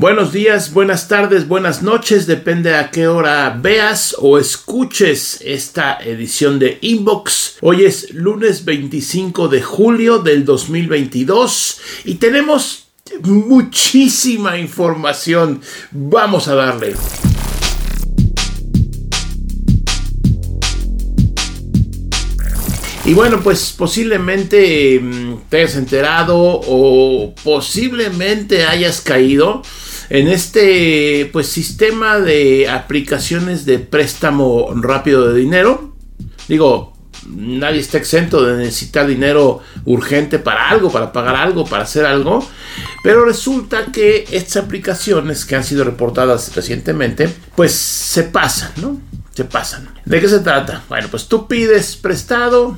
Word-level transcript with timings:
Buenos 0.00 0.32
días, 0.32 0.72
buenas 0.72 1.08
tardes, 1.08 1.46
buenas 1.46 1.82
noches, 1.82 2.26
depende 2.26 2.74
a 2.74 2.90
qué 2.90 3.06
hora 3.06 3.54
veas 3.60 4.16
o 4.18 4.38
escuches 4.38 5.42
esta 5.44 5.98
edición 6.02 6.58
de 6.58 6.78
Inbox. 6.80 7.58
Hoy 7.60 7.84
es 7.84 8.14
lunes 8.14 8.64
25 8.64 9.48
de 9.48 9.60
julio 9.60 10.20
del 10.20 10.46
2022 10.46 11.80
y 12.06 12.14
tenemos 12.14 12.86
muchísima 13.24 14.56
información. 14.56 15.60
Vamos 15.90 16.48
a 16.48 16.54
darle. 16.54 16.94
Y 23.04 23.12
bueno, 23.12 23.40
pues 23.42 23.74
posiblemente 23.76 24.98
mm, 24.98 25.42
te 25.50 25.58
hayas 25.58 25.76
enterado 25.76 26.38
o 26.38 27.34
posiblemente 27.44 28.64
hayas 28.64 29.02
caído 29.02 29.62
en 30.10 30.26
este 30.28 31.30
pues 31.32 31.46
sistema 31.46 32.18
de 32.18 32.68
aplicaciones 32.68 33.64
de 33.64 33.78
préstamo 33.78 34.72
rápido 34.74 35.32
de 35.32 35.40
dinero. 35.40 35.94
Digo, 36.48 36.92
nadie 37.28 37.80
está 37.80 37.98
exento 37.98 38.44
de 38.44 38.56
necesitar 38.56 39.06
dinero 39.06 39.60
urgente 39.84 40.40
para 40.40 40.68
algo, 40.68 40.90
para 40.90 41.12
pagar 41.12 41.36
algo, 41.36 41.64
para 41.64 41.84
hacer 41.84 42.04
algo. 42.04 42.44
Pero 43.04 43.24
resulta 43.24 43.86
que 43.92 44.26
estas 44.32 44.64
aplicaciones 44.64 45.44
que 45.44 45.54
han 45.54 45.64
sido 45.64 45.84
reportadas 45.84 46.54
recientemente, 46.56 47.32
pues 47.54 47.72
se 47.72 48.24
pasan, 48.24 48.72
¿no? 48.76 49.00
Se 49.32 49.44
pasan. 49.44 49.88
¿De 50.04 50.20
qué 50.20 50.28
se 50.28 50.40
trata? 50.40 50.82
Bueno, 50.88 51.06
pues 51.08 51.28
tú 51.28 51.46
pides 51.46 51.96
prestado, 51.96 52.76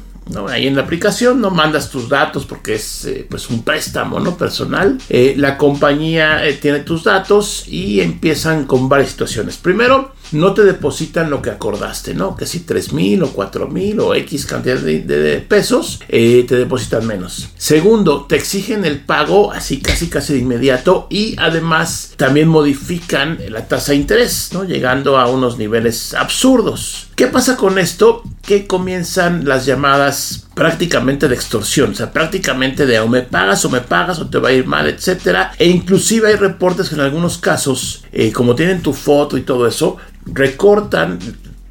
Ahí 0.48 0.66
en 0.66 0.76
la 0.76 0.82
aplicación 0.82 1.40
no 1.40 1.50
mandas 1.50 1.90
tus 1.90 2.08
datos 2.08 2.46
porque 2.46 2.74
es 2.74 3.04
eh, 3.04 3.26
pues 3.28 3.50
un 3.50 3.62
préstamo 3.62 4.20
¿no? 4.20 4.36
personal. 4.36 4.98
Eh, 5.08 5.34
la 5.36 5.58
compañía 5.58 6.46
eh, 6.46 6.54
tiene 6.54 6.80
tus 6.80 7.04
datos 7.04 7.64
y 7.66 8.00
empiezan 8.00 8.64
con 8.64 8.88
varias 8.88 9.10
situaciones. 9.10 9.56
Primero, 9.56 10.12
no 10.32 10.54
te 10.54 10.62
depositan 10.62 11.30
lo 11.30 11.42
que 11.42 11.50
acordaste, 11.50 12.14
¿no? 12.14 12.36
Que 12.36 12.46
si 12.46 12.60
3 12.60 12.92
mil 12.92 13.22
o 13.22 13.32
4 13.32 13.68
mil 13.68 14.00
o 14.00 14.14
X 14.14 14.46
cantidad 14.46 14.78
de, 14.78 15.44
pesos, 15.48 16.00
te 16.08 16.56
depositan 16.56 17.06
menos. 17.06 17.48
Segundo, 17.56 18.26
te 18.28 18.36
exigen 18.36 18.84
el 18.84 19.00
pago 19.00 19.52
así 19.52 19.80
casi 19.80 20.08
casi 20.08 20.34
de 20.34 20.40
inmediato 20.40 21.06
y 21.10 21.36
además 21.38 22.14
también 22.16 22.48
modifican 22.48 23.38
la 23.48 23.66
tasa 23.68 23.92
de 23.92 23.98
interés, 23.98 24.50
¿no? 24.52 24.64
Llegando 24.64 25.18
a 25.18 25.28
unos 25.28 25.58
niveles 25.58 26.14
absurdos. 26.14 27.08
¿Qué 27.14 27.26
pasa 27.26 27.56
con 27.56 27.78
esto? 27.78 28.22
Que 28.42 28.66
comienzan 28.66 29.46
las 29.46 29.66
llamadas 29.66 30.48
prácticamente 30.54 31.28
de 31.28 31.34
extorsión, 31.34 31.92
o 31.92 31.94
sea, 31.94 32.12
prácticamente 32.12 32.86
de 32.86 33.00
o 33.00 33.08
me 33.08 33.22
pagas 33.22 33.64
o 33.64 33.70
me 33.70 33.80
pagas 33.80 34.18
o 34.18 34.28
te 34.28 34.38
va 34.38 34.50
a 34.50 34.52
ir 34.52 34.66
mal, 34.66 34.88
etcétera. 34.88 35.52
E 35.58 35.68
inclusive 35.68 36.28
hay 36.28 36.36
reportes 36.36 36.88
que 36.88 36.94
en 36.94 37.00
algunos 37.00 37.38
casos, 37.38 38.04
eh, 38.12 38.32
como 38.32 38.54
tienen 38.54 38.82
tu 38.82 38.92
foto 38.92 39.36
y 39.36 39.42
todo 39.42 39.66
eso, 39.66 39.96
recortan 40.26 41.18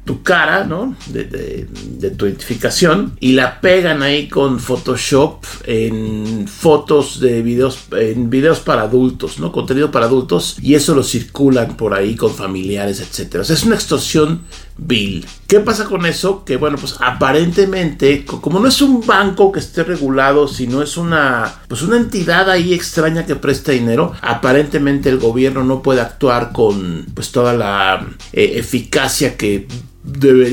tu 0.04 0.22
cara, 0.22 0.64
¿no? 0.64 0.96
De, 1.06 1.68
tu 2.16 2.26
identificación 2.26 3.16
y 3.20 3.32
la 3.32 3.60
pegan 3.60 4.02
ahí 4.02 4.28
con 4.28 4.58
Photoshop 4.58 5.44
en 5.64 6.48
fotos 6.48 7.20
de 7.20 7.40
videos, 7.42 7.84
en 7.92 8.28
videos 8.28 8.58
para 8.58 8.82
adultos, 8.82 9.38
¿no? 9.38 9.52
Contenido 9.52 9.92
para 9.92 10.06
adultos 10.06 10.56
y 10.60 10.74
eso 10.74 10.94
lo 10.96 11.04
circulan 11.04 11.76
por 11.76 11.94
ahí 11.94 12.16
con 12.16 12.34
familiares, 12.34 13.00
etcétera. 13.00 13.42
O 13.42 13.44
sea, 13.44 13.54
es 13.54 13.62
una 13.62 13.76
extorsión 13.76 14.42
vil. 14.76 15.26
¿Qué 15.46 15.60
pasa 15.60 15.84
con 15.84 16.06
eso? 16.06 16.44
Que 16.44 16.56
bueno, 16.56 16.76
pues 16.78 16.96
aparentemente, 17.00 18.24
como 18.24 18.58
no 18.58 18.68
es 18.68 18.80
un 18.80 19.06
banco 19.06 19.52
que 19.52 19.60
esté 19.60 19.84
regulado, 19.84 20.48
sino 20.48 20.82
es 20.82 20.96
una, 20.96 21.62
pues 21.68 21.82
una 21.82 21.96
entidad 21.96 22.50
ahí 22.50 22.72
extraña 22.72 23.26
que 23.26 23.36
presta 23.36 23.72
dinero, 23.72 24.12
aparentemente 24.20 25.08
el 25.08 25.18
gobierno 25.18 25.64
no 25.64 25.82
puede 25.82 26.00
actuar 26.00 26.52
con 26.52 27.06
pues 27.14 27.32
toda 27.32 27.52
la 27.52 28.06
eh, 28.32 28.52
eficacia 28.56 29.36
que 29.36 29.66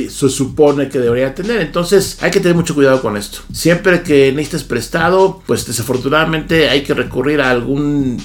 se 0.10 0.30
supone 0.30 0.90
que 0.90 1.00
debería 1.00 1.34
tener. 1.34 1.62
Entonces 1.62 2.18
hay 2.22 2.32
que 2.32 2.40
tener 2.40 2.56
mucho 2.56 2.76
cuidado 2.76 3.02
con 3.02 3.18
esto. 3.18 3.40
Siempre 3.52 4.04
que 4.04 4.32
necesites 4.32 4.64
prestado, 4.64 5.42
pues 5.46 5.66
desafortunadamente 5.66 6.70
hay 6.70 6.84
que 6.84 6.94
recurrir 6.94 7.42
a 7.42 7.50
algún 7.50 8.18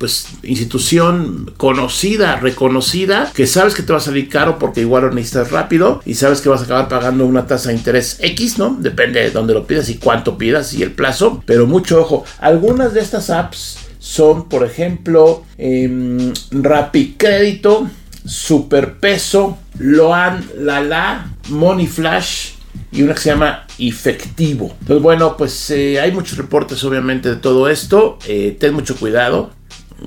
pues 0.00 0.28
institución 0.42 1.52
conocida, 1.58 2.36
reconocida, 2.36 3.30
que 3.34 3.46
sabes 3.46 3.74
que 3.74 3.82
te 3.82 3.92
va 3.92 3.98
a 3.98 4.00
salir 4.00 4.30
caro 4.30 4.58
porque 4.58 4.80
igual 4.80 5.02
lo 5.02 5.10
necesitas 5.12 5.50
rápido 5.50 6.00
y 6.06 6.14
sabes 6.14 6.40
que 6.40 6.48
vas 6.48 6.62
a 6.62 6.64
acabar 6.64 6.88
pagando 6.88 7.26
una 7.26 7.46
tasa 7.46 7.68
de 7.68 7.74
interés 7.74 8.16
X, 8.18 8.56
¿no? 8.56 8.78
Depende 8.80 9.20
de 9.20 9.30
dónde 9.30 9.52
lo 9.52 9.66
pidas 9.66 9.90
y 9.90 9.98
cuánto 9.98 10.38
pidas 10.38 10.72
y 10.72 10.82
el 10.82 10.92
plazo. 10.92 11.42
Pero 11.44 11.66
mucho 11.66 12.00
ojo, 12.00 12.24
algunas 12.38 12.94
de 12.94 13.00
estas 13.00 13.28
apps 13.28 13.76
son, 13.98 14.48
por 14.48 14.64
ejemplo, 14.64 15.44
eh, 15.58 16.32
Rapid 16.50 17.16
Crédito, 17.18 17.86
Superpeso, 18.24 19.58
Loan 19.78 20.42
Lala, 20.56 21.30
Money 21.50 21.86
Flash 21.86 22.52
y 22.90 23.02
una 23.02 23.12
que 23.12 23.20
se 23.20 23.28
llama 23.28 23.66
Efectivo. 23.78 24.74
Entonces, 24.80 25.02
bueno, 25.02 25.36
pues 25.36 25.70
eh, 25.72 26.00
hay 26.00 26.10
muchos 26.10 26.38
reportes 26.38 26.82
obviamente 26.84 27.28
de 27.28 27.36
todo 27.36 27.68
esto. 27.68 28.18
Eh, 28.26 28.56
ten 28.58 28.72
mucho 28.72 28.96
cuidado 28.96 29.59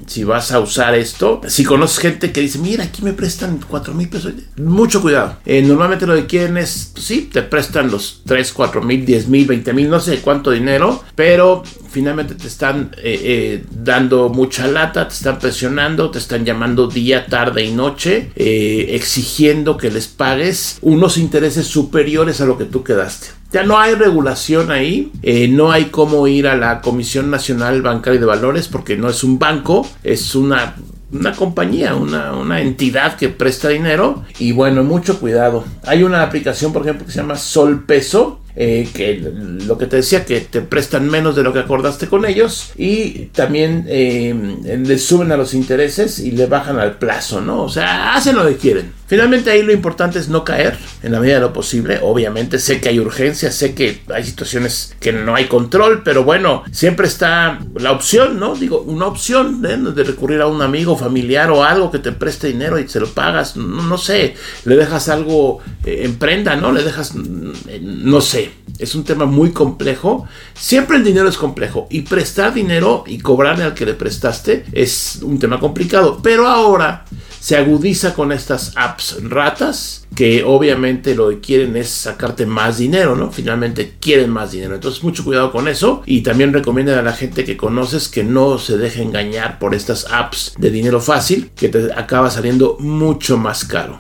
si 0.08 0.24
vas 0.24 0.52
a 0.52 0.60
usar 0.60 0.96
esto, 0.96 1.42
si 1.48 1.64
conoces 1.64 2.00
gente 2.00 2.32
que 2.32 2.42
dice, 2.42 2.60
mira, 2.60 2.84
aquí 2.84 3.02
me 3.02 3.14
prestan 3.14 3.60
4 3.68 3.94
mil 3.94 4.10
pesos, 4.10 4.34
mucho 4.58 5.02
cuidado. 5.02 5.38
Eh, 5.46 5.62
normalmente 5.62 6.08
lo 6.08 6.16
que 6.16 6.26
quieren 6.26 6.58
es, 6.58 6.92
pues 6.94 7.06
sí, 7.06 7.30
te 7.32 7.42
prestan 7.42 7.92
los 7.92 8.22
3, 8.26 8.54
4 8.54 8.82
mil, 8.82 9.06
10 9.06 9.28
mil, 9.28 9.46
20 9.46 9.74
mil, 9.74 9.90
no 9.90 10.00
sé 10.00 10.20
cuánto 10.20 10.52
dinero, 10.52 11.04
pero 11.16 11.64
finalmente 11.90 12.36
te 12.36 12.48
están 12.48 12.92
eh, 12.98 13.20
eh, 13.24 13.66
dando 13.72 14.30
mucha 14.30 14.68
lata, 14.68 15.08
te 15.08 15.14
están 15.14 15.40
presionando, 15.40 16.12
te 16.12 16.20
están 16.20 16.46
llamando 16.46 16.88
día, 16.88 17.26
tarde 17.28 17.64
y 17.64 17.72
noche, 17.72 18.32
exigiendo 18.36 19.78
que 19.78 19.92
les 19.92 20.08
pagues 20.08 20.78
unos 20.82 21.18
intereses 21.18 21.68
superiores 21.68 22.42
a 22.42 22.46
lo 22.46 22.58
que 22.58 22.66
tú 22.66 22.84
quedaste. 22.84 23.43
Ya 23.54 23.64
no 23.64 23.78
hay 23.78 23.94
regulación 23.94 24.72
ahí, 24.72 25.12
eh, 25.22 25.48
no 25.48 25.72
hay 25.72 25.86
cómo 25.86 26.28
ir 26.28 26.48
a 26.48 26.58
la 26.58 26.82
Comisión 26.82 27.30
Nacional 27.30 27.84
Bancaria 27.84 28.20
de 28.20 28.26
Valores 28.26 28.68
porque 28.68 28.98
no 28.98 29.10
es 29.10 29.24
un 29.24 29.38
banco, 29.38 29.88
es 30.04 30.34
una 30.34 30.76
una 31.12 31.34
compañía, 31.34 31.94
una, 31.94 32.36
una, 32.36 32.60
entidad 32.62 33.18
que 33.18 33.30
presta 33.30 33.70
dinero 33.70 34.24
y 34.40 34.52
bueno, 34.52 34.84
mucho 34.84 35.20
cuidado. 35.20 35.64
Hay 35.84 36.02
una 36.02 36.24
aplicación, 36.24 36.74
por 36.74 36.82
ejemplo, 36.82 37.06
que 37.06 37.12
se 37.12 37.20
llama 37.20 37.36
Sol 37.36 37.86
Peso, 37.86 38.42
eh, 38.56 38.88
que 38.94 39.20
lo 39.66 39.78
que 39.78 39.88
te 39.88 39.98
decía, 39.98 40.26
que 40.26 40.42
te 40.42 40.62
prestan 40.62 41.10
menos 41.10 41.36
de 41.36 41.42
lo 41.42 41.54
que 41.54 41.60
acordaste 41.60 42.08
con 42.08 42.26
ellos 42.26 42.72
y 42.78 43.30
también 43.34 43.86
eh, 43.88 44.34
le 44.64 44.98
suben 45.00 45.32
a 45.32 45.38
los 45.38 45.56
intereses 45.56 46.20
y 46.20 46.32
le 46.32 46.46
bajan 46.46 46.80
al 46.80 46.98
plazo, 46.98 47.42
¿no? 47.42 47.64
O 47.64 47.70
sea, 47.70 48.14
hacen 48.14 48.36
lo 48.36 48.48
que 48.48 48.58
quieren. 48.58 48.92
Finalmente 49.14 49.52
ahí 49.52 49.62
lo 49.62 49.72
importante 49.72 50.18
es 50.18 50.28
no 50.28 50.44
caer 50.44 50.76
en 51.04 51.12
la 51.12 51.20
medida 51.20 51.36
de 51.36 51.42
lo 51.42 51.54
posible. 51.54 52.00
Obviamente 52.02 52.58
sé 52.58 52.82
que 52.82 52.90
hay 52.90 53.00
urgencia, 53.00 53.52
sé 53.52 53.76
que 53.76 54.02
hay 54.12 54.24
situaciones 54.24 54.96
que 55.00 55.14
no 55.14 55.36
hay 55.36 55.46
control, 55.46 56.02
pero 56.04 56.24
bueno, 56.24 56.64
siempre 56.72 57.06
está 57.06 57.60
la 57.76 57.92
opción, 57.92 58.40
¿no? 58.40 58.56
Digo, 58.56 58.82
una 58.82 59.06
opción 59.06 59.64
¿eh? 59.70 59.78
de 59.78 60.04
recurrir 60.04 60.42
a 60.42 60.48
un 60.48 60.64
amigo, 60.64 60.98
familiar 60.98 61.52
o 61.52 61.64
algo 61.64 61.92
que 61.92 62.00
te 62.00 62.12
preste 62.12 62.48
dinero 62.48 62.80
y 62.80 62.88
se 62.88 63.00
lo 63.00 63.08
pagas, 63.08 63.56
no, 63.56 64.00
sé, 64.00 64.34
le 64.66 64.76
dejas 64.76 65.08
algo 65.10 65.60
en 65.86 66.16
prenda, 66.16 66.56
¿no? 66.56 66.72
Le 66.72 66.84
dejas, 66.84 67.14
no 67.14 68.20
sé 68.20 68.64
es 68.80 68.96
un 68.96 69.04
tema 69.04 69.26
muy 69.26 69.52
complejo. 69.52 70.28
Siempre 70.54 70.98
el 70.98 71.04
dinero 71.04 71.30
es 71.30 71.38
complejo 71.38 71.88
y 71.90 72.02
prestar 72.02 72.54
dinero 72.54 73.04
y 73.08 73.20
cobrarle 73.20 73.64
al 73.64 73.74
que 73.74 73.86
le 73.86 73.94
prestaste 73.94 74.66
es 74.72 75.20
un 75.22 75.40
tema 75.40 75.60
complicado. 75.60 76.20
Pero 76.22 76.48
ahora 76.48 77.06
se 77.44 77.58
agudiza 77.58 78.14
con 78.14 78.32
estas 78.32 78.72
apps 78.78 79.18
ratas 79.22 80.08
que 80.16 80.46
obviamente 80.46 81.14
lo 81.14 81.28
que 81.28 81.42
quieren 81.42 81.76
es 81.76 81.90
sacarte 81.90 82.46
más 82.46 82.78
dinero, 82.78 83.18
¿no? 83.18 83.34
Finalmente 83.34 83.96
quieren 84.00 84.30
más 84.30 84.54
dinero. 84.54 84.76
Entonces 84.76 85.04
mucho 85.04 85.26
cuidado 85.26 85.52
con 85.52 85.68
eso 85.68 86.04
y 86.06 86.22
también 86.22 86.54
recomienda 86.54 86.98
a 86.98 87.02
la 87.02 87.12
gente 87.12 87.44
que 87.44 87.58
conoces 87.58 88.08
que 88.08 88.24
no 88.24 88.58
se 88.60 88.78
deje 88.78 89.04
engañar 89.04 89.60
por 89.60 89.76
estas 89.76 90.10
apps 90.10 90.54
de 90.58 90.72
dinero 90.72 91.02
fácil 91.02 91.52
que 91.54 91.68
te 91.68 91.92
acaba 91.92 92.32
saliendo 92.32 92.78
mucho 92.80 93.38
más 93.38 93.66
caro. 93.66 94.00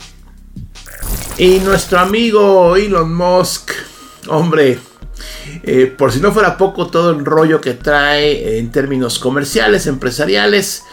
Y 1.37 1.59
nuestro 1.59 1.99
amigo 1.99 2.77
Elon 2.77 3.13
Musk 3.13 3.71
Hombre, 4.29 4.79
eh, 5.63 5.93
por 5.97 6.13
si 6.13 6.21
no 6.21 6.31
fuera 6.31 6.57
poco 6.57 6.87
todo 6.87 7.11
el 7.11 7.25
rollo 7.25 7.59
que 7.59 7.73
trae 7.73 8.57
en 8.57 8.71
términos 8.71 9.19
comerciales, 9.19 9.85
empresariales, 9.85 10.83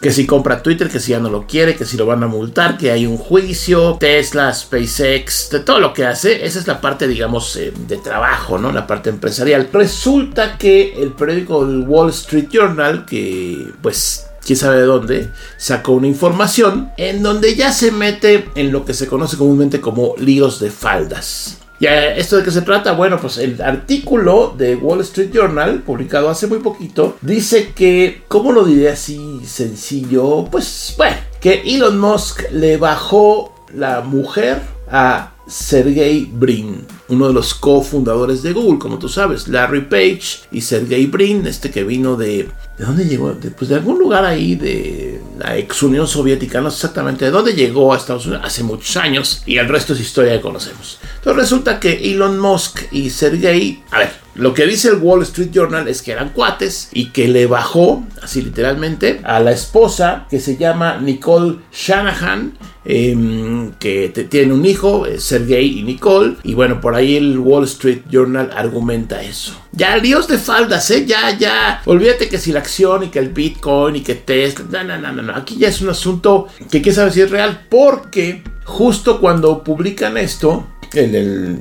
que 0.00 0.10
si 0.10 0.26
compra 0.26 0.62
Twitter, 0.62 0.88
que 0.88 0.98
si 0.98 1.10
ya 1.10 1.20
no 1.20 1.28
lo 1.28 1.46
quiere, 1.46 1.76
que 1.76 1.84
si 1.84 1.96
lo 1.96 2.06
van 2.06 2.22
a 2.22 2.26
multar, 2.26 2.78
que 2.78 2.90
hay 2.90 3.06
un 3.06 3.18
juicio, 3.18 3.96
Tesla, 4.00 4.52
SpaceX, 4.52 5.50
de 5.50 5.60
todo 5.60 5.78
lo 5.78 5.92
que 5.92 6.06
hace, 6.06 6.44
esa 6.44 6.58
es 6.58 6.66
la 6.66 6.80
parte, 6.80 7.06
digamos, 7.06 7.54
eh, 7.56 7.72
de 7.86 7.98
trabajo, 7.98 8.58
¿no? 8.58 8.72
La 8.72 8.86
parte 8.86 9.10
empresarial. 9.10 9.68
Resulta 9.72 10.56
que 10.56 10.94
el 10.94 11.12
periódico 11.12 11.58
Wall 11.60 12.10
Street 12.10 12.48
Journal, 12.50 13.04
que 13.04 13.72
pues 13.82 14.26
quién 14.44 14.58
sabe 14.58 14.78
de 14.78 14.86
dónde, 14.86 15.30
sacó 15.58 15.92
una 15.92 16.06
información 16.06 16.90
en 16.96 17.22
donde 17.22 17.54
ya 17.54 17.72
se 17.72 17.92
mete 17.92 18.48
en 18.54 18.72
lo 18.72 18.84
que 18.84 18.94
se 18.94 19.06
conoce 19.06 19.36
comúnmente 19.36 19.80
como 19.80 20.14
líos 20.16 20.60
de 20.60 20.70
faldas. 20.70 21.58
¿Y 21.80 21.86
esto 21.86 22.36
de 22.36 22.42
qué 22.42 22.50
se 22.50 22.60
trata? 22.60 22.92
Bueno, 22.92 23.18
pues 23.18 23.38
el 23.38 23.60
artículo 23.62 24.54
de 24.56 24.76
Wall 24.76 25.00
Street 25.00 25.30
Journal, 25.32 25.80
publicado 25.80 26.28
hace 26.28 26.46
muy 26.46 26.58
poquito, 26.58 27.16
dice 27.22 27.72
que, 27.74 28.22
¿cómo 28.28 28.52
lo 28.52 28.64
diré 28.64 28.90
así 28.90 29.40
sencillo? 29.46 30.44
Pues, 30.50 30.94
bueno, 30.98 31.16
que 31.40 31.62
Elon 31.64 31.98
Musk 31.98 32.42
le 32.52 32.76
bajó 32.76 33.54
la 33.74 34.02
mujer 34.02 34.60
a 34.90 35.32
Sergey 35.50 36.30
Brin, 36.32 36.86
uno 37.08 37.28
de 37.28 37.34
los 37.34 37.54
cofundadores 37.54 38.42
de 38.42 38.52
Google, 38.52 38.78
como 38.78 38.98
tú 38.98 39.08
sabes, 39.08 39.48
Larry 39.48 39.82
Page 39.82 40.22
y 40.52 40.60
Sergey 40.60 41.06
Brin, 41.06 41.46
este 41.46 41.70
que 41.70 41.82
vino 41.82 42.16
de... 42.16 42.48
¿De 42.78 42.84
dónde 42.84 43.04
llegó? 43.04 43.32
De, 43.32 43.50
pues 43.50 43.68
de 43.68 43.74
algún 43.74 43.98
lugar 43.98 44.24
ahí 44.24 44.54
de 44.54 45.20
la 45.38 45.56
ex 45.58 45.82
Unión 45.82 46.06
Soviética, 46.06 46.60
no 46.60 46.70
sé 46.70 46.76
exactamente 46.76 47.24
de 47.24 47.30
dónde 47.30 47.52
llegó 47.52 47.92
a 47.92 47.96
Estados 47.96 48.26
Unidos 48.26 48.44
hace 48.44 48.62
muchos 48.62 48.96
años 48.96 49.42
y 49.44 49.58
el 49.58 49.68
resto 49.68 49.92
es 49.92 50.00
historia 50.00 50.32
que 50.34 50.40
conocemos. 50.40 50.98
Entonces 51.20 51.42
resulta 51.42 51.78
que 51.78 52.12
Elon 52.12 52.38
Musk 52.38 52.84
y 52.92 53.10
Sergey, 53.10 53.82
a 53.90 53.98
ver, 53.98 54.10
lo 54.34 54.54
que 54.54 54.64
dice 54.64 54.88
el 54.88 54.96
Wall 54.96 55.22
Street 55.22 55.50
Journal 55.52 55.86
es 55.86 56.00
que 56.00 56.12
eran 56.12 56.30
cuates 56.30 56.88
y 56.92 57.10
que 57.10 57.28
le 57.28 57.44
bajó, 57.44 58.06
así 58.22 58.40
literalmente, 58.40 59.20
a 59.24 59.38
la 59.38 59.52
esposa 59.52 60.26
que 60.30 60.40
se 60.40 60.56
llama 60.56 60.96
Nicole 60.96 61.58
Shanahan, 61.70 62.56
em, 62.86 63.72
que 63.72 64.08
tiene 64.30 64.54
un 64.54 64.64
hijo, 64.64 65.04
eh, 65.04 65.20
Sergey 65.20 65.80
y 65.80 65.82
Nicole, 65.82 66.36
y 66.42 66.54
bueno, 66.54 66.80
por 66.80 66.94
ahí 66.94 67.16
el 67.16 67.38
Wall 67.38 67.64
Street 67.64 68.02
Journal 68.10 68.50
argumenta 68.56 69.22
eso. 69.22 69.60
Ya, 69.72 69.98
Dios 69.98 70.26
de 70.26 70.38
faldas, 70.38 70.90
¿eh? 70.90 71.04
Ya, 71.04 71.36
ya. 71.36 71.82
Olvídate 71.84 72.30
que 72.30 72.38
si 72.38 72.50
la 72.50 72.60
acción 72.60 73.04
y 73.04 73.08
que 73.08 73.18
el 73.18 73.28
Bitcoin 73.28 73.96
y 73.96 74.00
que 74.00 74.14
Tesla. 74.14 74.64
No, 74.84 74.98
no, 74.98 75.12
no, 75.12 75.22
no. 75.22 75.36
Aquí 75.36 75.56
ya 75.56 75.68
es 75.68 75.80
un 75.82 75.90
asunto 75.90 76.48
que 76.70 76.80
quién 76.80 76.94
sabe 76.94 77.12
si 77.12 77.20
es 77.20 77.30
real. 77.30 77.66
Porque 77.68 78.42
justo 78.70 79.20
cuando 79.20 79.62
publican 79.62 80.16
esto, 80.16 80.66
en 80.94 81.14
el, 81.14 81.58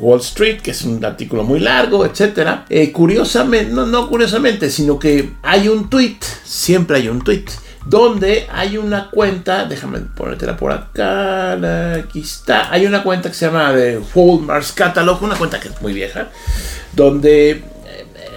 Wall 0.00 0.20
Street, 0.20 0.60
que 0.60 0.72
es 0.72 0.82
un 0.82 1.02
artículo 1.02 1.44
muy 1.44 1.60
largo, 1.60 2.04
etcétera. 2.04 2.66
Eh, 2.68 2.92
curiosamente, 2.92 3.72
no, 3.72 3.86
no 3.86 4.08
curiosamente, 4.08 4.68
sino 4.70 4.98
que 4.98 5.32
hay 5.42 5.68
un 5.68 5.88
tweet, 5.88 6.18
siempre 6.44 6.98
hay 6.98 7.08
un 7.08 7.22
tweet, 7.22 7.46
donde 7.86 8.46
hay 8.50 8.76
una 8.76 9.08
cuenta, 9.10 9.64
déjame 9.64 10.00
ponértela 10.00 10.58
por 10.58 10.72
acá, 10.72 11.52
aquí 11.94 12.20
está, 12.20 12.70
hay 12.70 12.84
una 12.84 13.02
cuenta 13.02 13.30
que 13.30 13.34
se 13.34 13.46
llama 13.46 13.72
de 13.72 13.98
Walmart's 14.14 14.72
Catalog, 14.72 15.22
una 15.22 15.36
cuenta 15.36 15.58
que 15.58 15.68
es 15.68 15.80
muy 15.80 15.94
vieja, 15.94 16.28
donde 16.94 17.64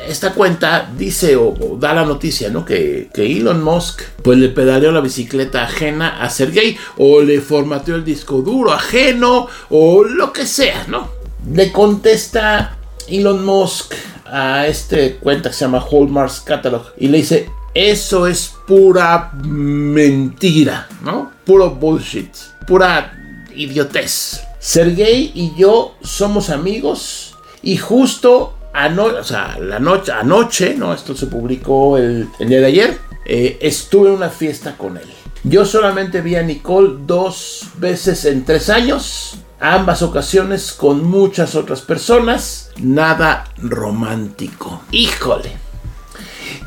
esta 0.07 0.33
cuenta 0.33 0.89
dice 0.97 1.35
o, 1.35 1.77
da 1.79 1.93
la 1.93 2.05
noticia, 2.05 2.49
¿no? 2.49 2.65
Que, 2.65 3.09
Elon 3.13 3.63
Musk 3.63 4.01
pues 4.23 4.37
le 4.37 4.49
pedaleó 4.49 4.91
la 4.91 5.01
bicicleta 5.01 5.63
ajena 5.63 6.21
a 6.21 6.29
Sergey 6.29 6.77
o 6.97 7.21
le 7.21 7.41
formateó 7.41 7.95
el 7.95 8.03
disco 8.03 8.41
duro 8.41 8.71
ajeno 8.71 9.47
o 9.69 10.03
lo 10.03 10.33
que 10.33 10.45
sea, 10.45 10.85
¿no? 10.87 11.09
Le 11.51 11.71
contesta 11.71 12.77
Elon 13.07 13.45
Musk 13.45 13.93
a 14.25 14.67
este 14.67 15.15
cuenta 15.15 15.49
que 15.49 15.55
se 15.55 15.65
llama 15.65 15.85
Hallmark's 15.91 16.41
Catalog 16.41 16.93
y 16.97 17.07
le 17.07 17.17
dice, 17.17 17.49
eso 17.73 18.27
es 18.27 18.53
pura 18.67 19.31
mentira, 19.33 20.87
¿no? 21.03 21.31
Puro 21.45 21.71
bullshit, 21.71 22.33
pura 22.67 23.13
idiotez. 23.55 24.41
Sergey 24.59 25.31
y 25.33 25.53
yo 25.57 25.95
somos 26.03 26.49
amigos 26.49 27.35
y 27.63 27.77
justo 27.77 28.53
anoche, 28.73 29.17
o 29.17 29.23
sea, 29.23 29.57
la 29.59 29.79
noche, 29.79 30.11
anoche, 30.11 30.75
¿no? 30.75 30.93
Esto 30.93 31.15
se 31.15 31.27
publicó 31.27 31.97
el, 31.97 32.27
día 32.39 32.59
de 32.59 32.65
ayer. 32.65 32.97
Eh, 33.25 33.59
estuve 33.61 34.09
en 34.09 34.15
una 34.15 34.29
fiesta 34.29 34.77
con 34.77 34.97
él. 34.97 35.07
Yo 35.43 35.65
solamente 35.65 36.21
vi 36.21 36.35
a 36.35 36.43
Nicole 36.43 36.97
dos 37.05 37.67
veces 37.77 38.25
en 38.25 38.45
tres 38.45 38.69
años. 38.69 39.37
Ambas 39.59 40.01
ocasiones 40.01 40.71
con 40.71 41.03
muchas 41.03 41.55
otras 41.55 41.81
personas. 41.81 42.71
Nada 42.77 43.45
romántico. 43.57 44.81
Híjole. 44.91 45.60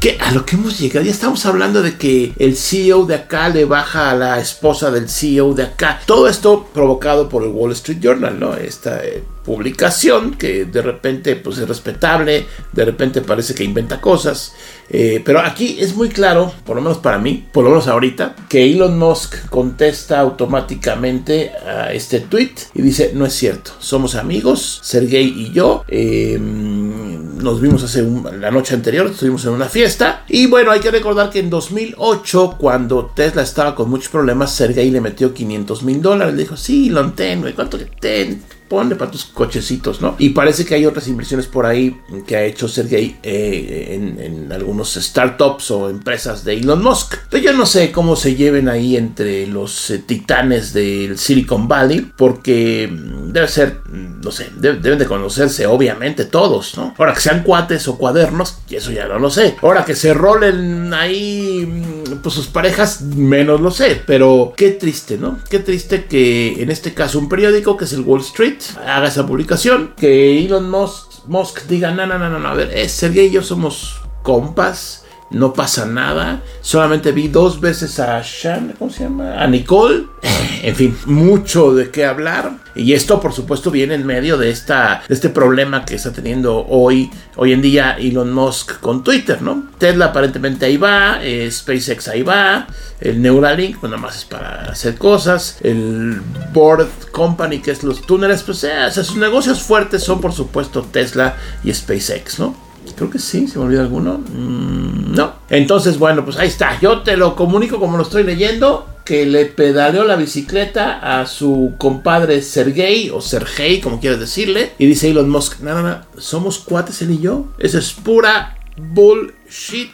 Que 0.05 0.19
a 0.21 0.33
lo 0.33 0.45
que 0.45 0.57
hemos 0.57 0.79
llegado, 0.79 1.07
ya 1.07 1.11
estamos 1.11 1.47
hablando 1.47 1.81
de 1.81 1.97
que 1.97 2.35
el 2.39 2.59
CEO 2.59 3.07
de 3.07 3.15
acá 3.15 3.49
le 3.49 3.65
baja 3.65 4.11
a 4.11 4.15
la 4.15 4.39
esposa 4.39 4.91
del 4.91 5.09
CEO 5.09 5.55
de 5.55 5.63
acá. 5.63 5.99
Todo 6.05 6.29
esto 6.29 6.69
provocado 6.75 7.27
por 7.31 7.43
el 7.43 7.49
Wall 7.49 7.73
Street 7.73 8.01
Journal, 8.03 8.39
¿no? 8.39 8.55
Esta, 8.55 9.03
eh, 9.03 9.25
publicación 9.45 10.35
que 10.35 10.65
de 10.65 10.83
repente 10.83 11.37
pues 11.37 11.59
es 11.59 11.69
respetable, 11.69 12.47
de 12.73 12.85
repente 12.85 13.21
parece 13.21 13.55
que 13.55 13.63
inventa 13.63 14.01
cosas, 14.01 14.55
eh, 14.91 15.23
pero 15.25 15.41
aquí 15.41 15.77
es 15.81 15.95
muy 15.95 16.09
claro, 16.09 16.53
por 16.65 16.77
lo 16.77 16.83
menos 16.83 16.99
para 16.99 17.19
mí, 17.19 17.47
por 17.53 17.65
lo 17.65 17.71
menos 17.71 17.89
ahorita, 17.89 18.37
que 18.49 18.71
Elon 18.71 18.99
Musk 18.99 19.49
contesta 19.49 20.21
automáticamente 20.21 21.53
a 21.53 21.93
este 21.93 22.21
tweet 22.21 22.55
y 22.75 22.83
dice 22.83 23.13
no 23.15 23.27
es 23.27 23.35
cierto, 23.35 23.73
somos 23.79 24.15
amigos, 24.15 24.81
Sergey 24.83 25.27
y 25.37 25.53
yo, 25.53 25.85
em, 25.89 27.39
nos 27.39 27.61
vimos 27.61 27.83
hace 27.83 28.07
la 28.39 28.51
noche 28.51 28.75
anterior, 28.75 29.07
estuvimos 29.07 29.45
en 29.45 29.53
una 29.53 29.69
fiesta 29.69 30.25
y 30.29 30.47
bueno, 30.47 30.71
hay 30.71 30.81
que 30.81 30.91
recordar 30.91 31.31
que 31.31 31.41
en 31.41 31.51
2008 31.51 32.57
cuando 32.59 33.13
Tesla 33.15 33.43
estaba 33.43 33.75
con 33.75 33.91
muchos 33.91 34.09
problemas, 34.09 34.55
Sergey 34.55 34.91
le 34.91 35.01
metió 35.01 35.33
500 35.33 35.83
mil 35.83 36.03
dólares, 36.03 36.35
le 36.35 36.43
dijo 36.43 36.57
sí, 36.57 36.91
lo 36.91 37.05
ten, 37.13 37.53
¿cuánto 37.55 37.79
que 37.79 37.87
ten? 37.87 38.43
Ponle 38.75 38.97
para 38.97 39.09
tus 39.09 39.25
cochecitos, 39.27 40.01
¿no? 40.01 40.17
Y 40.19 40.31
parece 40.31 40.65
que 40.65 40.75
hay 40.75 40.85
otras 40.85 41.07
inversiones 41.07 41.47
por 41.47 41.65
ahí 41.65 41.97
que 42.27 42.35
ha 42.35 42.43
hecho 42.43 42.67
Sergey 42.67 43.19
eh, 43.23 43.91
en, 43.93 44.51
algunos 44.53 44.95
startups 44.95 45.71
o 45.71 45.89
empresas 45.89 46.45
de 46.45 46.55
Elon 46.55 46.83
Musk. 46.83 47.15
Entonces 47.15 47.43
yo 47.43 47.53
no 47.53 47.67
sé 47.67 47.93
cómo 47.93 48.17
se 48.17 48.35
lleven 48.35 48.69
ahí 48.69 48.97
entre 48.97 49.47
los 49.47 49.91
eh, 49.91 50.01
titanes 50.01 50.73
del 50.73 51.17
Silicon 51.19 51.69
Valley, 51.69 52.11
porque 52.17 52.89
mm, 52.91 53.31
debe 53.33 53.47
ser, 53.47 53.79
mm, 53.89 54.21
no 54.23 54.33
sé, 54.33 54.51
deben 54.59 54.99
de 54.99 55.07
conocerse 55.07 55.67
obviamente 55.67 56.25
todos, 56.25 56.77
¿no? 56.77 56.95
Ahora 56.99 57.15
que 57.15 57.21
sean 57.21 57.45
cuates 57.45 57.87
o 57.87 57.97
cuadernos, 57.97 58.59
eso 58.69 58.91
ya 58.91 59.07
no 59.07 59.21
lo 59.21 59.31
sé. 59.31 59.55
Ahora 59.63 59.85
que 59.85 59.95
se 59.95 60.13
rolen 60.15 60.93
ahí 60.93 61.65
mm, 61.65 62.17
pues 62.23 62.35
sus 62.35 62.49
parejas, 62.49 63.03
menos 63.03 63.61
lo 63.61 63.71
sé, 63.71 64.03
pero 64.05 64.53
qué 64.57 64.71
triste, 64.71 65.17
¿no? 65.17 65.39
Qué 65.49 65.61
triste 65.61 66.07
que 66.07 66.61
en 66.61 66.73
este 66.73 66.93
caso 66.93 67.21
un 67.21 67.29
periódico 67.29 67.77
que 67.77 67.85
es 67.85 67.93
el 67.93 68.01
Wall 68.01 68.21
Street 68.21 68.64
haga 68.87 69.09
esa 69.09 69.27
publicación, 69.27 69.95
que 69.97 70.45
Elon 70.45 70.71
Musk, 70.71 71.63
diga, 71.69 71.91
no, 71.91 72.07
no, 72.07 72.19
no, 72.19 72.39
no, 72.39 72.49
a 72.49 72.55
ver, 72.55 72.77
es 72.77 72.93
Sergey 72.93 73.27
y 73.27 73.31
yo 73.31 73.43
somos 73.43 74.01
compas, 74.23 75.04
no 75.35 75.53
pasa 75.53 75.85
nada. 75.85 76.43
Solamente 76.61 77.13
vi 77.13 77.29
dos 77.29 77.61
veces 77.61 77.99
a 78.01 78.23
Shan, 78.23 78.75
¿cómo 78.79 78.91
se 78.91 79.05
llama? 79.05 79.43
A 79.43 79.47
Nicole. 79.47 80.07
En 80.63 80.75
fin, 80.75 80.97
mucho 81.05 81.75
de 81.75 81.91
qué 81.91 82.07
hablar. 82.07 82.53
Y 82.75 82.95
esto, 82.95 83.21
por 83.21 83.35
supuesto, 83.35 83.71
viene 83.71 83.95
en 83.95 84.07
medio 84.07 84.39
de, 84.39 84.49
esta, 84.49 85.03
este 85.11 85.29
problema 85.29 85.85
que 85.85 85.97
está 85.97 86.11
teniendo 86.11 86.67
hoy, 86.67 87.11
hoy 87.37 87.53
en 87.53 87.61
día 87.61 87.97
Elon 87.99 88.33
Musk 88.33 88.81
con 88.81 89.05
Twitter, 89.05 89.43
¿no? 89.43 89.69
Tesla 89.77 90.07
aparentemente 90.07 90.65
ahí 90.65 90.79
va, 90.79 91.23
eh, 91.23 91.51
SpaceX 91.51 92.09
ahí 92.09 92.23
va, 92.23 92.67
el 92.99 93.21
Neuralink, 93.21 93.79
pues 93.79 93.91
nada 93.91 94.01
más 94.01 94.17
es 94.17 94.25
para 94.25 94.71
hacer 94.71 94.97
cosas, 94.97 95.59
el 95.61 96.23
Board 96.55 96.89
Company, 97.13 97.59
que 97.59 97.71
es 97.71 97.85
los 97.85 98.01
túneles, 98.01 98.43
pues 98.43 98.65
eh, 98.65 98.91
sus 98.91 99.17
negocios 99.17 99.63
fuertes 99.63 100.03
son, 100.03 100.23
por 100.23 100.33
supuesto, 100.33 100.81
Tesla 100.91 101.37
y 101.63 101.75
SpaceX, 101.75 102.39
¿no? 102.39 102.64
Creo 102.97 103.11
que 103.11 103.19
sí, 103.19 103.49
se 103.49 103.59
me 103.59 103.67
olvidó 103.67 103.83
alguno. 103.83 104.19
Mm, 104.19 105.15
no. 105.15 105.33
Entonces, 105.51 105.99
bueno, 105.99 106.25
pues 106.25 106.37
ahí 106.39 106.49
está. 106.49 106.79
Yo 106.81 107.03
te 107.03 107.17
lo 107.17 107.37
comunico 107.37 107.79
como 107.79 107.97
lo 107.97 108.03
estoy 108.03 108.25
leyendo. 108.25 108.89
Que 109.05 109.27
le 109.27 109.45
pedaleó 109.45 110.05
la 110.05 110.17
bicicleta 110.17 111.21
a 111.21 111.27
su 111.27 111.75
compadre 111.77 112.41
Sergey 112.41 113.11
o 113.11 113.21
Sergey, 113.21 113.81
como 113.83 114.01
quieras 114.01 114.19
decirle. 114.19 114.73
Y 114.79 114.87
dice 114.87 115.11
Elon 115.11 115.29
Musk: 115.29 115.61
Nada, 115.61 115.83
nada, 115.83 116.07
somos 116.17 116.59
cuates 116.59 117.03
él 117.03 117.11
y 117.11 117.21
yo. 117.21 117.49
Eso 117.59 117.79
es 117.79 117.93
pura 117.93 118.57
bullshit. 118.77 119.93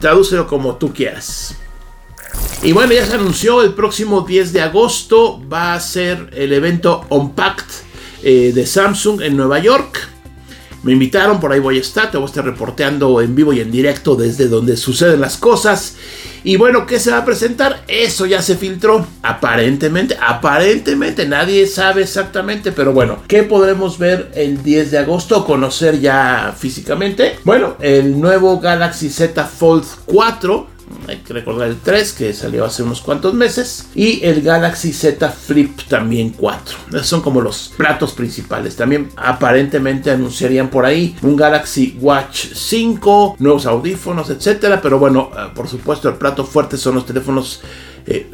Tradúcelo 0.00 0.48
como 0.48 0.76
tú 0.76 0.92
quieras. 0.92 1.54
Y 2.62 2.72
bueno, 2.72 2.92
ya 2.92 3.06
se 3.06 3.14
anunció 3.14 3.62
el 3.62 3.72
próximo 3.72 4.22
10 4.22 4.52
de 4.52 4.60
agosto 4.60 5.40
va 5.48 5.72
a 5.72 5.80
ser 5.80 6.28
el 6.34 6.52
evento 6.52 7.06
Unpacked 7.08 7.64
eh, 8.22 8.52
de 8.54 8.66
Samsung 8.66 9.22
en 9.22 9.36
Nueva 9.36 9.60
York. 9.60 10.09
Me 10.82 10.92
invitaron, 10.92 11.40
por 11.40 11.52
ahí 11.52 11.60
voy 11.60 11.76
a 11.76 11.80
estar, 11.80 12.10
te 12.10 12.16
voy 12.16 12.24
a 12.26 12.28
estar 12.30 12.44
reporteando 12.44 13.20
en 13.20 13.34
vivo 13.34 13.52
y 13.52 13.60
en 13.60 13.70
directo 13.70 14.16
desde 14.16 14.48
donde 14.48 14.76
suceden 14.78 15.20
las 15.20 15.36
cosas. 15.36 15.96
Y 16.42 16.56
bueno, 16.56 16.86
¿qué 16.86 16.98
se 16.98 17.10
va 17.10 17.18
a 17.18 17.24
presentar? 17.24 17.84
Eso 17.86 18.24
ya 18.24 18.40
se 18.40 18.56
filtró. 18.56 19.06
Aparentemente, 19.22 20.16
aparentemente, 20.18 21.26
nadie 21.26 21.66
sabe 21.66 22.02
exactamente, 22.02 22.72
pero 22.72 22.94
bueno, 22.94 23.18
¿qué 23.28 23.42
podremos 23.42 23.98
ver 23.98 24.30
el 24.34 24.62
10 24.62 24.90
de 24.90 24.98
agosto? 24.98 25.44
Conocer 25.44 26.00
ya 26.00 26.54
físicamente. 26.58 27.36
Bueno, 27.44 27.76
el 27.80 28.18
nuevo 28.18 28.58
Galaxy 28.58 29.10
Z 29.10 29.44
Fold 29.44 29.84
4 30.06 30.79
hay 31.08 31.18
que 31.18 31.32
recordar 31.32 31.68
el 31.68 31.78
3 31.78 32.12
que 32.12 32.32
salió 32.32 32.64
hace 32.64 32.82
unos 32.82 33.00
cuantos 33.00 33.34
meses 33.34 33.88
y 33.94 34.24
el 34.24 34.42
Galaxy 34.42 34.92
Z 34.92 35.28
Flip 35.30 35.80
también 35.88 36.30
4. 36.30 36.78
Esos 36.92 37.06
son 37.06 37.20
como 37.20 37.40
los 37.40 37.72
platos 37.76 38.12
principales. 38.12 38.76
También 38.76 39.08
aparentemente 39.16 40.10
anunciarían 40.10 40.68
por 40.70 40.84
ahí 40.84 41.16
un 41.22 41.36
Galaxy 41.36 41.96
Watch 42.00 42.52
5, 42.54 43.36
nuevos 43.38 43.66
audífonos, 43.66 44.30
etcétera. 44.30 44.80
Pero 44.80 44.98
bueno, 44.98 45.30
eh, 45.36 45.50
por 45.54 45.68
supuesto 45.68 46.08
el 46.08 46.16
plato 46.16 46.44
fuerte 46.44 46.76
son 46.76 46.96
los 46.96 47.06
teléfonos 47.06 47.60
eh, 48.06 48.30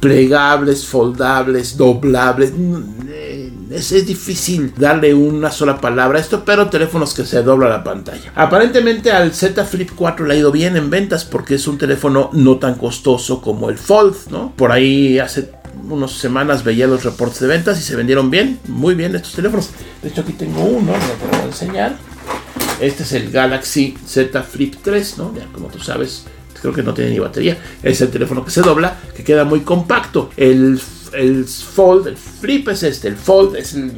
plegables, 0.00 0.86
foldables, 0.86 1.76
doblables. 1.76 2.52
Mm, 2.52 3.08
eh, 3.08 3.23
es, 3.70 3.92
es, 3.92 4.06
difícil 4.06 4.72
darle 4.76 5.14
una 5.14 5.50
sola 5.50 5.80
palabra 5.80 6.18
a 6.18 6.20
esto, 6.20 6.44
pero 6.44 6.68
teléfonos 6.68 7.14
que 7.14 7.24
se 7.24 7.42
dobla 7.42 7.68
la 7.68 7.84
pantalla. 7.84 8.32
Aparentemente 8.34 9.10
al 9.10 9.32
Z 9.32 9.64
Flip 9.64 9.90
4 9.94 10.26
le 10.26 10.34
ha 10.34 10.36
ido 10.36 10.52
bien 10.52 10.76
en 10.76 10.90
ventas 10.90 11.24
porque 11.24 11.54
es 11.54 11.66
un 11.66 11.78
teléfono 11.78 12.30
no 12.32 12.58
tan 12.58 12.74
costoso 12.74 13.40
como 13.40 13.70
el 13.70 13.78
Fold, 13.78 14.30
¿no? 14.30 14.52
Por 14.56 14.72
ahí 14.72 15.18
hace 15.18 15.50
unas 15.88 16.12
semanas 16.12 16.64
veía 16.64 16.86
los 16.86 17.04
reportes 17.04 17.40
de 17.40 17.46
ventas 17.48 17.78
y 17.78 17.82
se 17.82 17.96
vendieron 17.96 18.30
bien, 18.30 18.58
muy 18.68 18.94
bien 18.94 19.14
estos 19.14 19.32
teléfonos. 19.32 19.70
De 20.02 20.08
hecho 20.08 20.22
aquí 20.22 20.32
tengo 20.32 20.62
uno, 20.62 20.92
lo 20.92 21.28
voy 21.30 21.40
a 21.40 21.44
enseñar. 21.44 21.96
Este 22.80 23.02
es 23.02 23.12
el 23.12 23.30
Galaxy 23.30 23.96
Z 24.06 24.42
Flip 24.42 24.74
3, 24.82 25.18
¿no? 25.18 25.34
Ya 25.34 25.46
como 25.52 25.68
tú 25.68 25.78
sabes, 25.78 26.24
creo 26.60 26.72
que 26.72 26.82
no 26.82 26.94
tiene 26.94 27.10
ni 27.10 27.18
batería. 27.18 27.58
Es 27.82 28.00
el 28.00 28.08
teléfono 28.08 28.44
que 28.44 28.50
se 28.50 28.62
dobla, 28.62 28.96
que 29.14 29.22
queda 29.22 29.44
muy 29.44 29.60
compacto. 29.60 30.30
El, 30.36 30.80
el 31.16 31.44
Fold, 31.44 32.08
el 32.08 32.16
Flip 32.16 32.68
es 32.68 32.82
este, 32.82 33.08
el 33.08 33.16
Fold 33.16 33.56
es 33.56 33.74
el 33.74 33.92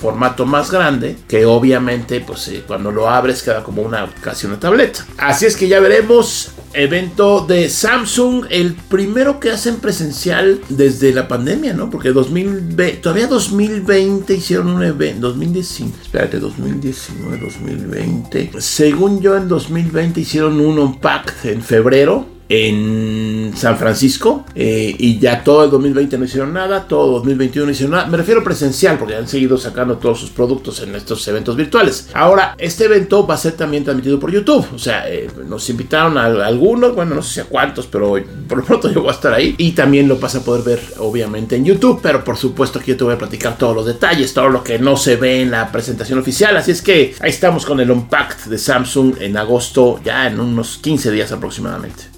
formato 0.00 0.46
más 0.46 0.70
grande, 0.70 1.16
que 1.26 1.44
obviamente 1.44 2.20
pues 2.20 2.48
eh, 2.48 2.62
cuando 2.66 2.92
lo 2.92 3.08
abres 3.08 3.42
queda 3.42 3.62
como 3.62 3.82
una 3.82 4.08
casi 4.20 4.46
una 4.46 4.58
tableta. 4.60 5.04
Así 5.16 5.46
es 5.46 5.56
que 5.56 5.68
ya 5.68 5.80
veremos 5.80 6.52
evento 6.72 7.44
de 7.46 7.68
Samsung, 7.68 8.46
el 8.50 8.74
primero 8.74 9.40
que 9.40 9.50
hacen 9.50 9.76
presencial 9.76 10.60
desde 10.68 11.12
la 11.12 11.26
pandemia, 11.26 11.72
¿no? 11.72 11.90
Porque 11.90 12.10
2020, 12.10 12.98
todavía 12.98 13.26
2020 13.26 14.34
hicieron 14.34 14.68
un 14.68 14.82
evento, 14.82 15.28
2019, 15.28 16.02
espérate, 16.02 16.38
2019, 16.38 17.38
2020. 17.38 18.50
Según 18.60 19.20
yo 19.20 19.36
en 19.36 19.48
2020 19.48 20.20
hicieron 20.20 20.60
un 20.60 20.78
unpack 20.78 21.44
en 21.44 21.62
febrero 21.62 22.37
en 22.48 23.52
San 23.54 23.76
Francisco 23.76 24.44
eh, 24.54 24.94
y 24.98 25.18
ya 25.18 25.44
todo 25.44 25.64
el 25.64 25.70
2020 25.70 26.18
no 26.18 26.24
hicieron 26.24 26.52
nada, 26.52 26.86
todo 26.88 27.12
2021 27.12 27.66
no 27.66 27.72
hicieron 27.72 27.92
nada. 27.92 28.06
Me 28.06 28.16
refiero 28.16 28.42
presencial 28.42 28.98
porque 28.98 29.16
han 29.16 29.28
seguido 29.28 29.58
sacando 29.58 29.98
todos 29.98 30.20
sus 30.20 30.30
productos 30.30 30.80
en 30.80 30.94
estos 30.94 31.26
eventos 31.28 31.56
virtuales. 31.56 32.08
Ahora, 32.14 32.54
este 32.58 32.84
evento 32.84 33.26
va 33.26 33.34
a 33.34 33.38
ser 33.38 33.52
también 33.52 33.84
transmitido 33.84 34.18
por 34.18 34.30
YouTube. 34.30 34.66
O 34.74 34.78
sea, 34.78 35.08
eh, 35.10 35.28
nos 35.46 35.68
invitaron 35.68 36.16
a, 36.16 36.24
algunos, 36.24 36.94
bueno, 36.94 37.14
no 37.14 37.22
sé 37.22 37.42
a 37.42 37.44
cuántos, 37.44 37.86
pero 37.86 38.14
por 38.48 38.58
lo 38.58 38.64
pronto 38.64 38.90
yo 38.92 39.00
voy 39.00 39.10
a 39.10 39.14
estar 39.14 39.32
ahí. 39.32 39.54
Y 39.58 39.72
también 39.72 40.08
lo 40.08 40.18
vas 40.18 40.34
a 40.34 40.44
poder 40.44 40.64
ver, 40.64 40.80
obviamente, 40.98 41.56
en 41.56 41.64
YouTube. 41.64 42.00
Pero 42.02 42.24
por 42.24 42.36
supuesto 42.36 42.80
que 42.80 42.92
yo 42.92 42.96
te 42.96 43.04
voy 43.04 43.14
a 43.14 43.18
platicar 43.18 43.58
todos 43.58 43.74
los 43.74 43.86
detalles, 43.86 44.32
todo 44.32 44.48
lo 44.48 44.64
que 44.64 44.78
no 44.78 44.96
se 44.96 45.16
ve 45.16 45.42
en 45.42 45.50
la 45.50 45.70
presentación 45.70 46.18
oficial. 46.18 46.56
Así 46.56 46.70
es 46.70 46.82
que 46.82 47.14
ahí 47.20 47.30
estamos 47.30 47.66
con 47.66 47.80
el 47.80 47.90
Unpacked 47.90 48.50
de 48.50 48.58
Samsung 48.58 49.16
en 49.20 49.36
agosto, 49.36 50.00
ya 50.04 50.26
en 50.26 50.40
unos 50.40 50.78
15 50.78 51.10
días 51.10 51.32
aproximadamente. 51.32 52.17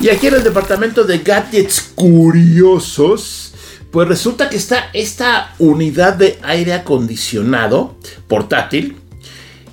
Y 0.00 0.08
aquí 0.08 0.26
en 0.26 0.34
el 0.34 0.44
departamento 0.44 1.04
de 1.04 1.18
gadgets 1.18 1.92
curiosos, 1.94 3.54
pues 3.90 4.08
resulta 4.08 4.50
que 4.50 4.56
está 4.56 4.90
esta 4.92 5.54
unidad 5.58 6.14
de 6.14 6.38
aire 6.42 6.74
acondicionado 6.74 7.96
portátil 8.28 8.96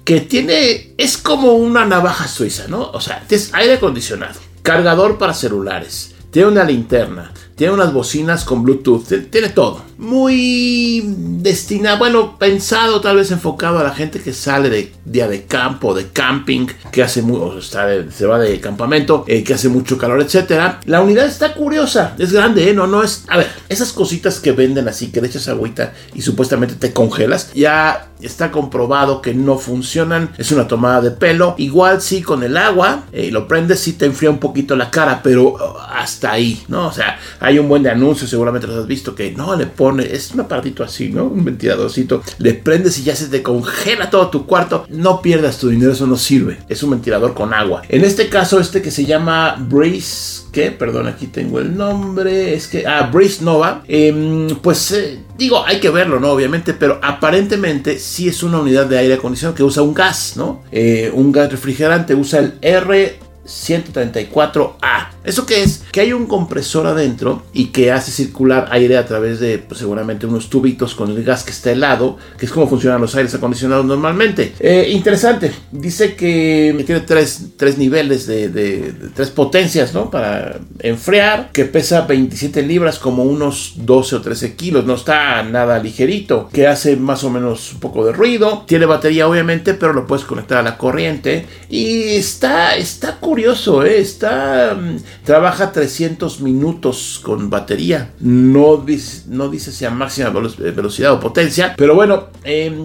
que 0.06 0.22
tiene, 0.22 0.94
es 0.98 1.18
como 1.18 1.54
una 1.54 1.86
navaja 1.86 2.28
suiza, 2.28 2.68
¿no? 2.68 2.92
O 2.92 3.02
sea, 3.02 3.24
es 3.30 3.54
aire 3.54 3.74
acondicionado, 3.74 4.40
cargador 4.62 5.18
para 5.18 5.34
celulares, 5.34 6.16
tiene 6.32 6.48
una 6.48 6.64
linterna, 6.64 7.34
tiene 7.56 7.74
unas 7.74 7.94
bocinas 7.94 8.44
con 8.46 8.64
Bluetooth, 8.64 9.06
tiene 9.30 9.50
todo. 9.50 9.84
Muy 10.02 11.04
destinado, 11.06 12.00
bueno, 12.00 12.40
pensado 12.40 13.02
tal 13.02 13.18
vez 13.18 13.30
enfocado 13.30 13.78
a 13.78 13.84
la 13.84 13.94
gente 13.94 14.20
que 14.20 14.34
sale 14.34 14.72
de 14.72 14.92
día 15.06 15.28
de 15.28 15.46
campo, 15.46 15.94
de 15.94 16.08
camping, 16.08 16.66
que 16.92 17.04
hace 17.04 17.22
muy, 17.22 17.38
o 17.38 17.62
se 17.62 18.26
va 18.26 18.40
de 18.40 18.60
campamento, 18.60 19.26
eh, 19.28 19.44
que 19.44 19.54
hace 19.54 19.70
mucho 19.70 20.00
calor, 20.00 20.20
etcétera. 20.20 20.80
La 20.86 21.02
unidad 21.02 21.28
está 21.28 21.54
curiosa, 21.54 22.16
es 22.18 22.34
grande, 22.34 22.68
¿eh? 22.68 22.74
No, 22.74 22.88
no 22.88 23.04
es. 23.04 23.26
A 23.28 23.38
ver, 23.38 23.48
esas 23.70 23.94
cositas 23.94 24.40
que 24.40 24.54
venden 24.54 24.88
así, 24.88 25.12
que 25.12 25.22
le 25.22 25.28
echas 25.28 25.48
agüita 25.48 25.94
y 26.16 26.24
supuestamente 26.24 26.74
te 26.74 26.94
congelas, 26.94 27.54
ya 27.54 28.12
está 28.22 28.52
comprobado 28.52 29.22
que 29.22 29.34
no 29.34 29.58
funcionan. 29.58 30.32
Es 30.38 30.52
una 30.52 30.68
tomada 30.68 31.02
de 31.02 31.12
pelo. 31.12 31.56
Igual 31.58 32.02
sí 32.02 32.22
con 32.22 32.44
el 32.44 32.58
agua, 32.58 33.04
eh, 33.12 33.30
lo 33.32 33.48
prendes, 33.48 33.80
sí 33.80 33.94
te 33.94 34.06
enfría 34.06 34.30
un 34.30 34.40
poquito 34.40 34.76
la 34.76 34.90
cara, 34.90 35.22
pero 35.24 35.54
uh, 35.54 35.78
hasta 35.94 36.32
ahí, 36.32 36.64
¿no? 36.68 36.88
O 36.88 36.92
sea, 36.92 37.20
hay 37.40 37.60
un 37.60 37.68
buen 37.68 37.84
de 37.84 37.90
anuncios, 37.90 38.30
seguramente 38.30 38.68
los 38.68 38.78
has 38.78 38.88
visto, 38.88 39.16
que 39.16 39.32
no 39.32 39.56
le 39.56 39.68
es 40.00 40.32
un 40.32 40.42
apartito 40.42 40.84
así, 40.84 41.10
¿no? 41.10 41.26
Un 41.26 41.44
ventiladorcito, 41.44 42.24
le 42.38 42.54
prendes 42.54 42.98
y 43.00 43.04
ya 43.04 43.16
se 43.16 43.28
te 43.28 43.44
congela 43.44 44.10
todo 44.10 44.30
tu 44.30 44.46
cuarto. 44.46 44.86
No 44.90 45.22
pierdas 45.22 45.58
tu 45.58 45.70
dinero, 45.70 45.92
eso 45.92 46.08
no 46.08 46.18
sirve. 46.18 46.60
Es 46.70 46.84
un 46.84 46.92
ventilador 46.92 47.34
con 47.34 47.54
agua. 47.54 47.82
En 47.90 48.04
este 48.04 48.30
caso, 48.30 48.60
este 48.60 48.82
que 48.82 48.92
se 48.92 49.06
llama 49.06 49.56
Breeze 49.60 50.42
que, 50.52 50.72
perdón, 50.72 51.08
aquí 51.08 51.28
tengo 51.28 51.60
el 51.60 51.76
nombre, 51.76 52.54
es 52.54 52.68
que, 52.68 52.86
ah, 52.86 53.10
Nova, 53.42 53.84
em, 53.88 54.50
pues 54.62 54.92
eh, 54.92 55.20
digo, 55.38 55.66
hay 55.66 55.80
que 55.80 55.90
verlo, 55.90 56.20
¿no? 56.20 56.32
Obviamente, 56.32 56.74
pero 56.74 57.00
aparentemente 57.02 57.98
sí 57.98 58.28
es 58.28 58.44
una 58.44 58.60
unidad 58.60 58.86
de 58.86 58.98
aire 58.98 59.14
acondicionado 59.14 59.56
que 59.56 59.64
usa 59.64 59.82
un 59.82 59.94
gas, 59.94 60.34
¿no? 60.36 60.64
Eh, 60.72 61.10
un 61.14 61.32
gas 61.32 61.52
refrigerante, 61.52 62.16
usa 62.16 62.40
el 62.40 62.54
R 62.62 63.20
134A. 63.46 65.10
¿Eso 65.24 65.46
qué 65.46 65.64
es? 65.64 65.84
Que 65.92 66.02
hay 66.02 66.14
un 66.14 66.26
compresor 66.26 66.88
adentro 66.88 67.44
y 67.54 67.66
que 67.66 67.92
hace 67.92 68.12
circular 68.12 68.68
aire 68.72 68.98
a 68.98 69.06
través 69.06 69.40
de 69.40 69.60
pues, 69.60 69.80
seguramente 69.80 70.26
unos 70.26 70.50
tubitos 70.50 70.96
con 70.96 71.12
el 71.12 71.24
gas 71.24 71.44
que 71.44 71.52
está 71.52 71.72
helado, 71.72 72.18
que 72.38 72.46
es 72.46 72.52
como 72.52 72.68
funcionan 72.68 73.02
los 73.02 73.16
aires 73.16 73.34
acondicionados 73.36 73.86
normalmente. 73.86 74.54
Eh, 74.60 74.90
interesante. 74.92 75.52
Dice 75.72 76.16
que 76.16 76.84
tiene 76.86 77.02
tres, 77.02 77.78
niveles 77.78 78.26
de, 78.26 78.94
tres 79.14 79.30
potencias, 79.30 79.94
¿no? 79.94 80.10
Para 80.10 80.60
enfriar, 80.80 81.52
que 81.52 81.66
pesa 81.66 82.02
27 82.02 82.64
libras 82.64 82.98
como 82.98 83.24
unos 83.24 83.74
12 83.78 84.16
o 84.16 84.22
13 84.22 84.56
kilos. 84.56 84.86
No 84.86 84.96
está 84.96 85.44
nada 85.44 85.78
ligerito, 85.80 86.50
que 86.52 86.68
hace 86.68 86.96
más 86.96 87.24
o 87.24 87.30
menos 87.30 87.74
un 87.74 87.80
poco 87.80 88.06
de 88.06 88.12
ruido. 88.12 88.64
Tiene 88.66 88.86
batería 88.86 89.28
obviamente, 89.28 89.76
pero 89.76 89.94
lo 89.94 90.08
puedes 90.08 90.26
conectar 90.26 90.58
a 90.58 90.64
la 90.64 90.78
corriente. 90.78 91.46
Y 91.70 92.16
está, 92.16 92.76
está 92.76 93.18
curioso, 93.18 93.41
¿eh? 93.46 94.00
Está... 94.00 94.76
Mm, 94.76 94.98
trabaja 95.24 95.72
300 95.72 96.42
minutos 96.42 97.20
con 97.24 97.50
batería. 97.50 98.12
No 98.20 98.78
dice, 98.78 99.24
no 99.28 99.50
dice 99.50 99.72
máxima 99.90 100.30
velocidad 100.30 101.14
o 101.14 101.20
potencia. 101.20 101.74
Pero 101.78 101.96
bueno, 101.96 102.28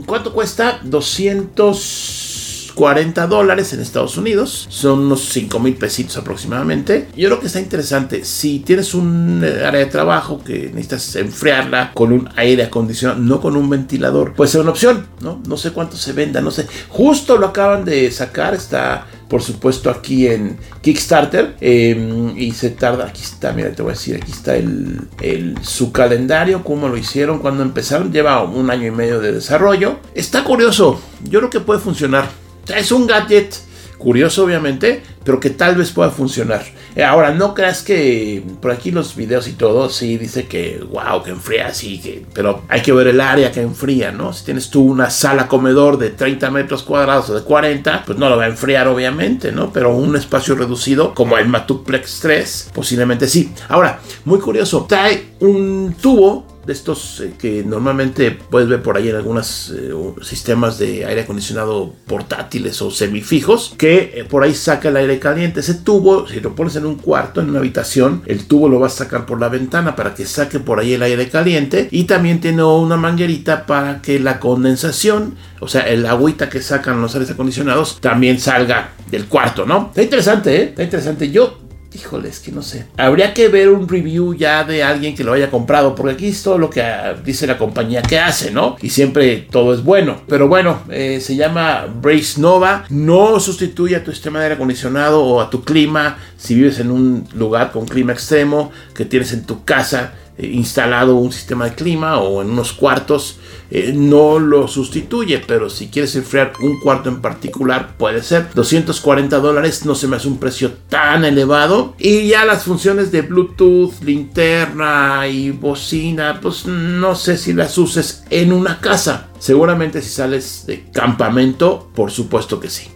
¿cuánto 0.07 0.33
cuesta? 0.33 0.81
240 0.83 3.27
dólares 3.27 3.73
en 3.73 3.81
Estados 3.81 4.17
Unidos. 4.17 4.67
Son 4.71 5.01
unos 5.01 5.29
5 5.31 5.59
mil 5.59 5.75
pesitos 5.75 6.17
aproximadamente. 6.17 7.09
Yo 7.17 7.29
creo 7.29 7.41
que 7.41 7.49
está 7.49 7.61
interesante. 7.61 8.25
Si 8.25 8.61
tienes 8.61 8.95
un 8.95 9.45
área 9.45 9.81
de 9.81 9.87
trabajo 9.87 10.43
que 10.43 10.71
necesitas 10.73 11.17
enfriarla 11.17 11.93
con 11.95 12.13
un 12.13 12.29
aire 12.37 12.65
acondicionado, 12.65 13.21
no 13.21 13.41
con 13.41 13.57
un 13.57 13.69
ventilador, 13.69 14.35
puede 14.35 14.51
ser 14.51 14.63
una 14.63 14.71
opción, 14.71 15.07
¿no? 15.21 15.43
No 15.47 15.57
sé 15.57 15.73
cuánto 15.73 15.97
se 15.97 16.13
venda, 16.13 16.41
no 16.41 16.51
sé. 16.51 16.67
Justo 16.89 17.37
lo 17.37 17.47
acaban 17.47 17.85
de 17.85 18.11
sacar, 18.11 18.55
está 18.55 19.07
por 19.29 19.43
supuesto 19.43 19.91
aquí 19.91 20.27
en 20.27 20.57
Kickstarter 20.83 21.57
em, 21.61 22.37
y 22.37 22.53
se 22.53 22.71
tarda, 22.71 23.07
aquí 23.07 23.23
está, 23.23 23.53
mira, 23.53 23.73
te 23.73 23.83
voy 23.83 23.91
a 23.91 23.95
decir, 23.95 24.17
aquí 24.17 24.31
está 24.31 24.57
el, 24.57 25.01
el, 25.21 25.57
su 25.63 25.93
calendario, 25.93 26.63
cómo 26.63 26.89
lo 26.89 26.97
hicieron, 26.97 27.41
cuando 27.41 27.63
empezaron, 27.63 28.13
lleva 28.13 28.43
un 28.43 28.71
año 28.71 28.87
y 28.87 28.91
medio 28.91 29.21
de 29.21 29.33
desarrollo. 29.33 29.99
Está 30.15 30.45
curioso, 30.45 31.01
yo 31.25 31.41
creo 31.41 31.51
que 31.51 31.61
puede 31.61 31.81
funcionar. 31.81 32.29
Es 32.75 32.91
un 32.93 33.07
gadget 33.07 33.66
curioso 33.99 34.45
obviamente, 34.45 35.03
pero 35.25 35.41
que 35.41 35.51
tal 35.51 35.77
vez 35.77 35.91
pueda 35.91 36.11
funcionar. 36.11 36.65
Eh, 36.95 37.05
ahora, 37.05 37.33
no 37.33 37.53
creas 37.55 37.83
que 37.83 38.43
por 38.63 38.71
aquí 38.71 38.91
los 38.91 39.17
videos 39.17 39.49
y 39.49 39.53
todo, 39.53 39.91
sí 39.91 40.17
dice 40.17 40.47
que, 40.47 40.83
wow, 40.91 41.23
que 41.23 41.31
enfría 41.31 41.67
así, 41.67 42.01
que, 42.01 42.25
pero 42.33 42.63
hay 42.69 42.81
que 42.81 42.93
ver 42.93 43.09
el 43.09 43.21
área 43.21 43.53
que 43.53 43.61
enfría, 43.61 44.13
¿no? 44.13 44.33
Si 44.33 44.45
tienes 44.45 44.71
tú 44.71 44.83
una 44.83 45.11
sala 45.11 45.49
comedor 45.49 45.99
de 45.99 46.11
30 46.11 46.51
metros 46.51 46.83
cuadrados 46.83 47.29
o 47.31 47.35
de 47.35 47.43
40, 47.43 48.05
pues 48.07 48.19
no 48.19 48.31
lo 48.31 48.37
va 48.37 48.45
a 48.45 48.49
enfriar 48.49 48.89
obviamente, 48.89 49.53
¿no? 49.53 49.73
Pero 49.73 49.95
un 49.95 50.17
espacio 50.17 50.55
reducido 50.55 51.15
como 51.15 51.37
el 51.37 51.49
Matuplex 51.49 52.21
3, 52.21 52.71
posiblemente 52.73 53.29
sí. 53.29 53.53
Ahora, 53.69 54.01
muy 54.25 54.39
curioso, 54.39 54.87
trae 54.89 55.33
un 55.41 55.97
tubo 56.01 56.56
de 56.67 56.73
estos 56.73 57.21
eh, 57.21 57.33
que 57.39 57.63
normalmente 57.65 58.33
puedes 58.33 58.69
ver 58.69 58.83
por 58.83 58.97
ahí 58.97 59.09
en 59.09 59.17
algunos 59.17 59.73
eh, 59.75 59.93
sistemas 60.23 60.79
de 60.79 61.05
aire 61.07 61.23
acondicionado 61.23 61.95
portátiles 62.07 62.83
o 62.83 62.91
semifijos, 62.91 63.75
que 63.79 64.13
eh, 64.15 64.25
por 64.25 64.43
ahí 64.43 64.55
saca 64.55 64.89
el 64.89 64.97
aire 64.97 65.19
caliente. 65.19 65.61
Ese 65.61 65.75
tubo, 65.75 66.27
si 66.27 66.41
lo 66.41 66.55
pones 66.55 66.75
en 66.77 66.87
un 66.87 66.97
cuarto, 66.97 67.41
en 67.41 67.51
una 67.51 67.61
habitación, 67.61 68.23
el 68.27 68.47
tubo 68.47 68.69
lo 68.69 68.81
vas 68.81 68.95
a 68.95 69.05
sacar 69.05 69.27
por 69.27 69.41
la 69.41 69.49
ventana 69.49 69.95
para 69.95 70.15
que 70.15 70.27
saque 70.27 70.59
por 70.59 70.81
ahí 70.81 70.95
el 70.95 71.03
aire 71.03 71.29
caliente 71.29 71.89
y 71.91 72.05
también 72.05 72.41
tiene 72.41 72.65
una 72.65 72.97
manguerita 72.97 73.65
para 73.65 74.03
que 74.03 74.19
la 74.19 74.41
condensación, 74.41 75.37
o 75.61 75.69
sea, 75.69 75.83
el 75.83 76.05
agüita 76.05 76.49
que 76.49 76.61
sacan 76.61 77.01
los 77.01 77.15
aires 77.15 77.31
acondicionados, 77.31 78.01
también 78.01 78.41
salga 78.41 78.91
del 79.11 79.27
cuarto, 79.27 79.65
¿no? 79.65 79.87
Está 79.91 80.03
interesante, 80.03 80.57
¿eh? 80.57 80.65
Está 80.65 80.83
interesante. 80.83 81.31
Yo 81.31 81.66
híjoles, 81.97 82.41
que 82.41 82.53
no 82.53 82.63
sé. 82.63 82.87
Habría 82.97 83.35
que 83.35 83.49
ver 83.49 83.71
un 83.71 83.89
review 83.89 84.35
ya 84.35 84.65
de 84.65 84.83
alguien 84.83 85.15
que 85.15 85.25
lo 85.25 85.33
haya 85.33 85.51
comprado, 85.51 85.95
porque 85.95 86.13
aquí 86.13 86.29
es 86.29 86.43
todo 86.43 86.59
lo 86.59 86.71
que 86.71 86.83
ah, 86.83 87.15
dice 87.25 87.47
la 87.47 87.59
compañía 87.59 88.03
que 88.03 88.19
hace, 88.19 88.51
¿no? 88.51 88.77
Y 88.81 88.91
siempre 88.91 89.47
todo 89.51 89.75
es 89.75 89.83
bueno. 89.83 90.23
Pero 90.29 90.49
bueno, 90.49 90.81
eh, 90.91 91.21
se 91.21 91.37
llama 91.37 91.87
Brace 92.01 92.41
Nova. 92.41 92.85
No 92.91 93.41
sustituye 93.41 93.97
a 93.97 94.05
tu 94.05 94.13
sistema 94.13 94.39
de 94.39 94.47
aire 94.47 94.55
acondicionado 94.55 95.25
o 95.25 95.41
a 95.41 95.51
tu 95.51 95.65
clima 95.65 96.19
si 96.37 96.55
vives 96.55 96.79
en 96.79 96.91
un 96.91 97.27
lugar 97.35 97.73
con 97.73 97.87
clima 97.87 98.13
extremo 98.13 98.71
que 98.95 99.05
tienes 99.05 99.33
en 99.33 99.45
tu 99.45 99.65
casa 99.65 100.13
eh, 100.39 100.47
instalado 100.47 101.17
un 101.17 101.33
sistema 101.33 101.65
de 101.65 101.75
clima 101.75 102.19
o 102.19 102.43
en 102.43 102.51
unos 102.51 102.73
cuartos, 102.73 103.39
eh, 103.71 103.93
no 103.95 104.39
lo 104.39 104.69
sustituye, 104.69 105.43
pero 105.47 105.71
si 105.71 105.89
quieres 105.89 106.15
enfriar 106.15 106.53
un 106.61 106.79
cuarto 106.81 107.09
en 107.09 107.21
particular, 107.21 107.97
puede 107.97 108.23
ser. 108.23 108.49
240 108.55 109.39
dólares 109.39 109.85
no 109.85 109.95
se 109.95 110.07
me 110.07 110.17
hace 110.17 110.29
un 110.29 110.39
precio 110.39 110.73
tan 110.89 111.25
elevado. 111.25 111.95
Y 111.99 112.29
ya 112.29 112.45
las 112.45 112.65
funciones 112.65 113.11
de 113.11 113.23
Bluetooth, 113.23 114.03
linterna 114.03 115.27
y 115.27 115.51
bocina, 115.51 116.39
pues 116.41 116.67
no 116.67 117.15
sé 117.15 117.39
si 117.39 117.53
las 117.53 117.77
uses 117.79 118.25
en 118.31 118.53
una 118.53 118.81
casa. 118.81 119.29
Seguramente 119.39 120.03
si 120.03 120.11
sales 120.11 120.65
de 120.67 120.85
campamento, 120.93 121.91
por 121.95 122.11
supuesto 122.11 122.61
que 122.61 122.71
sí. 122.71 122.96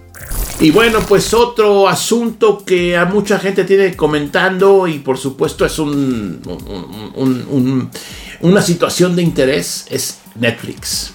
Y 0.60 0.72
bueno, 0.72 1.00
pues 1.08 1.32
otro 1.32 1.88
asunto 1.88 2.62
que 2.66 2.94
a 2.94 3.06
mucha 3.06 3.38
gente 3.38 3.64
tiene 3.64 3.96
comentando 3.96 4.86
y 4.86 4.98
por 4.98 5.16
supuesto 5.16 5.64
es 5.64 5.78
un, 5.78 6.42
una 8.42 8.60
situación 8.60 9.16
de 9.16 9.22
interés 9.22 9.86
es 9.88 10.18
Netflix. 10.34 11.12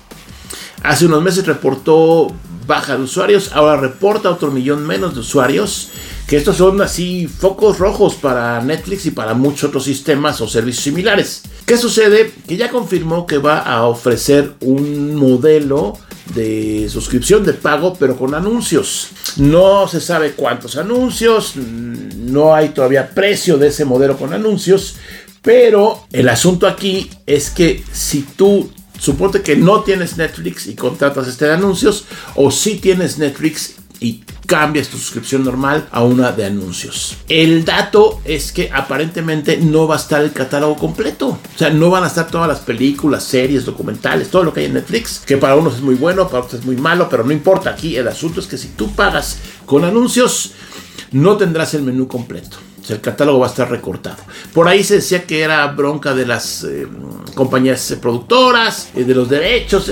Hace 0.82 1.06
unos 1.06 1.22
meses 1.22 1.46
reportó 1.46 2.34
baja 2.66 2.98
de 2.98 3.04
usuarios, 3.04 3.52
ahora 3.54 3.78
reporta 3.78 4.32
otro 4.32 4.50
millón 4.50 4.86
menos 4.86 5.14
de 5.14 5.20
usuarios, 5.20 5.90
que 6.28 6.38
estos 6.38 6.58
son 6.58 6.82
así 6.82 7.28
focos 7.28 7.78
rojos 7.78 8.16
para 8.16 8.60
Netflix 8.62 9.06
y 9.06 9.12
para 9.12 9.36
muchos 9.36 9.66
otros 9.66 9.84
sistemas 9.84 10.42
o 10.42 10.48
servicios 10.48 10.86
similares. 10.86 11.44
¿Qué 11.68 11.78
sucede? 11.78 12.34
Que 12.48 12.58
ya 12.58 12.72
confirmó 12.72 13.28
que 13.28 13.38
va 13.38 13.60
a 13.60 13.86
ofrecer 13.86 14.54
un 14.62 15.16
modelo 15.16 16.00
de 16.34 16.88
suscripción 16.90 17.46
de 17.46 17.54
pago, 17.54 17.96
pero 18.00 18.18
con 18.18 18.34
anuncios. 18.34 19.10
No 19.38 19.88
se 19.88 20.02
sabe 20.02 20.32
cuántos 20.32 20.78
anuncios, 20.78 21.56
no 21.56 22.56
hay 22.56 22.70
todavía 22.70 23.10
precio 23.14 23.58
de 23.58 23.68
ese 23.68 23.86
modelo 23.86 24.18
con 24.18 24.34
anuncios, 24.34 24.96
pero 25.42 26.06
el 26.12 26.28
asunto 26.30 26.68
aquí 26.68 27.10
es 27.26 27.52
que 27.52 27.84
si 27.92 28.22
tú 28.22 28.72
suponte 28.98 29.42
que 29.42 29.56
no 29.56 29.82
tienes 29.82 30.18
Netflix 30.18 30.68
y 30.68 30.76
contratas 30.76 31.28
este 31.28 31.46
de 31.46 31.54
anuncios, 31.54 32.06
o 32.36 32.50
si 32.50 32.76
tienes 32.76 33.18
Netflix 33.18 33.76
y 34.00 34.24
cambias 34.46 34.88
tu 34.88 34.98
suscripción 34.98 35.44
normal 35.44 35.88
a 35.92 36.04
una 36.04 36.32
de 36.32 36.46
anuncios. 36.46 37.18
El 37.28 37.66
dato 37.66 38.22
es 38.26 38.52
que 38.52 38.70
aparentemente 38.74 39.58
no 39.58 39.88
va 39.88 39.96
a 39.96 40.00
estar 40.00 40.22
el 40.24 40.32
catálogo 40.32 40.76
completo. 40.76 41.28
O 41.28 41.58
sea, 41.58 41.70
no 41.70 41.90
van 41.90 42.04
a 42.04 42.08
estar 42.08 42.28
todas 42.28 42.48
las 42.48 42.60
películas, 42.60 43.24
series, 43.24 43.66
documentales, 43.66 44.30
todo 44.30 44.44
lo 44.44 44.54
que 44.54 44.62
hay 44.62 44.66
en 44.68 44.74
Netflix, 44.74 45.22
que 45.26 45.38
para 45.38 45.56
unos 45.56 45.76
es 45.76 45.82
muy 45.82 45.96
bueno, 45.96 46.28
para 46.28 46.44
otros 46.44 46.62
es 46.62 46.66
muy 46.66 46.78
malo, 46.78 47.08
pero 47.10 47.24
no 47.24 47.32
importa. 47.32 47.72
Aquí 47.72 47.96
el 47.96 48.08
asunto 48.08 48.40
es 48.40 48.48
que 48.48 48.58
si 48.58 48.70
tú 48.70 48.92
pagas 48.92 49.38
con 49.66 49.84
anuncios, 49.84 50.52
no 51.12 51.38
tendrás 51.38 51.74
el 51.74 51.84
menú 51.84 52.08
completo 52.08 52.58
el 52.90 53.02
catálogo 53.02 53.40
va 53.40 53.48
a 53.48 53.50
estar 53.50 53.70
recortado. 53.70 54.18
Por 54.54 54.68
ahí 54.68 54.84
se 54.84 54.96
decía 54.96 55.26
que 55.26 55.42
era 55.42 55.66
bronca 55.68 56.14
de 56.14 56.26
las 56.26 56.64
eh, 56.64 56.88
compañías 57.34 57.98
productoras, 58.02 58.90
eh, 58.96 59.04
de 59.04 59.16
los 59.16 59.30
derechos. 59.30 59.92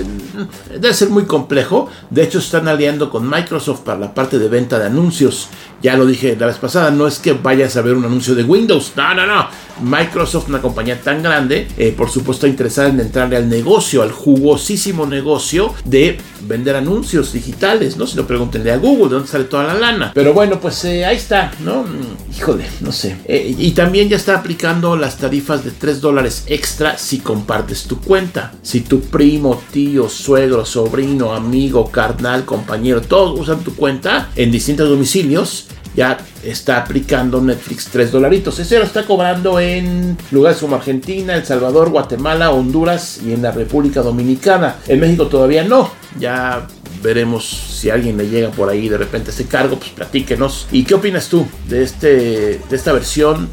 debe 0.69 0.93
ser 0.93 1.09
muy 1.09 1.25
complejo. 1.25 1.89
De 2.09 2.23
hecho, 2.23 2.39
están 2.39 2.67
aliando 2.67 3.09
con 3.09 3.29
Microsoft 3.29 3.81
para 3.81 3.99
la 3.99 4.13
parte 4.13 4.39
de 4.39 4.47
venta 4.47 4.79
de 4.79 4.85
anuncios. 4.85 5.49
Ya 5.83 5.97
lo 5.97 6.05
dije 6.05 6.37
la 6.39 6.47
vez 6.47 6.55
pasada, 6.55 6.91
no 6.91 7.07
es 7.07 7.19
que 7.19 7.33
vayas 7.33 7.75
a 7.75 7.81
ver 7.81 7.95
un 7.95 8.05
anuncio 8.05 8.35
de 8.35 8.43
Windows. 8.43 8.93
No, 8.95 9.13
no, 9.13 9.27
no. 9.27 9.47
Microsoft, 9.81 10.47
una 10.47 10.61
compañía 10.61 11.01
tan 11.01 11.21
grande, 11.21 11.67
eh, 11.77 11.93
por 11.95 12.09
supuesto 12.09 12.47
interesada 12.47 12.89
en 12.89 12.99
entrarle 12.99 13.35
al 13.35 13.49
negocio, 13.49 14.01
al 14.01 14.11
jugosísimo 14.11 15.05
negocio 15.05 15.73
de 15.83 16.17
vender 16.47 16.75
anuncios 16.75 17.33
digitales, 17.33 17.97
¿no? 17.97 18.07
Si 18.07 18.15
lo 18.15 18.27
pregúntenle 18.27 18.71
a 18.71 18.77
Google, 18.77 19.05
¿de 19.05 19.13
dónde 19.15 19.27
sale 19.27 19.45
toda 19.45 19.63
la 19.63 19.73
lana? 19.73 20.11
Pero 20.13 20.33
bueno, 20.33 20.59
pues 20.59 20.85
ahí 20.85 21.15
está, 21.15 21.51
¿no? 21.59 21.83
Mm, 21.83 22.37
híjole, 22.37 22.65
no 22.81 22.91
sé. 22.91 23.17
Eh, 23.25 23.55
y 23.57 23.71
también 23.71 24.09
ya 24.09 24.17
está 24.17 24.37
aplicando 24.37 24.95
las 24.95 25.17
tarifas 25.17 25.65
de 25.65 25.71
3 25.71 25.99
dólares 26.01 26.43
extra 26.47 26.97
si 26.97 27.19
compartes 27.19 27.83
tu 27.83 27.99
cuenta. 27.99 28.53
Si 28.61 28.81
tu 28.81 29.01
primo, 29.01 29.61
tío, 29.71 30.07
suegro, 30.07 30.65
sobrino, 30.65 31.33
amigo, 31.33 31.89
carnal, 31.89 32.45
compañero, 32.45 33.01
todos 33.01 33.39
usan 33.39 33.63
tu 33.63 33.75
cuenta 33.75 34.29
en 34.35 34.51
distintos 34.51 34.89
domicilios, 34.89 35.67
ya 35.95 36.17
está 36.43 36.77
aplicando 36.77 37.41
Netflix 37.41 37.87
3 37.91 38.11
dolaritos. 38.11 38.59
Ese 38.59 38.79
lo 38.79 38.85
está 38.85 39.05
cobrando 39.05 39.59
en 39.59 40.17
lugares 40.31 40.59
como 40.59 40.75
Argentina, 40.75 41.35
El 41.35 41.45
Salvador, 41.45 41.89
Guatemala, 41.89 42.51
Honduras 42.51 43.19
y 43.25 43.33
en 43.33 43.41
la 43.41 43.51
República 43.51 44.01
Dominicana. 44.01 44.77
En 44.87 44.99
México 44.99 45.27
todavía 45.27 45.63
no. 45.63 45.91
Ya 46.19 46.67
veremos 47.01 47.45
si 47.45 47.89
alguien 47.89 48.17
le 48.17 48.29
llega 48.29 48.49
por 48.49 48.69
ahí 48.69 48.87
de 48.89 48.97
repente 48.97 49.31
ese 49.31 49.45
cargo, 49.45 49.77
pues 49.77 49.91
platíquenos. 49.91 50.67
¿Y 50.71 50.83
qué 50.83 50.95
opinas 50.95 51.27
tú 51.27 51.45
de, 51.67 51.83
este, 51.83 52.61
de 52.69 52.75
esta 52.75 52.93
versión 52.93 53.49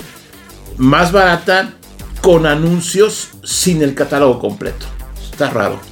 más 0.76 1.12
barata 1.12 1.74
con 2.22 2.46
anuncios 2.46 3.30
sin 3.42 3.82
el 3.82 3.94
catálogo 3.94 4.38
completo? 4.38 4.86
Está 5.30 5.50
raro. 5.50 5.89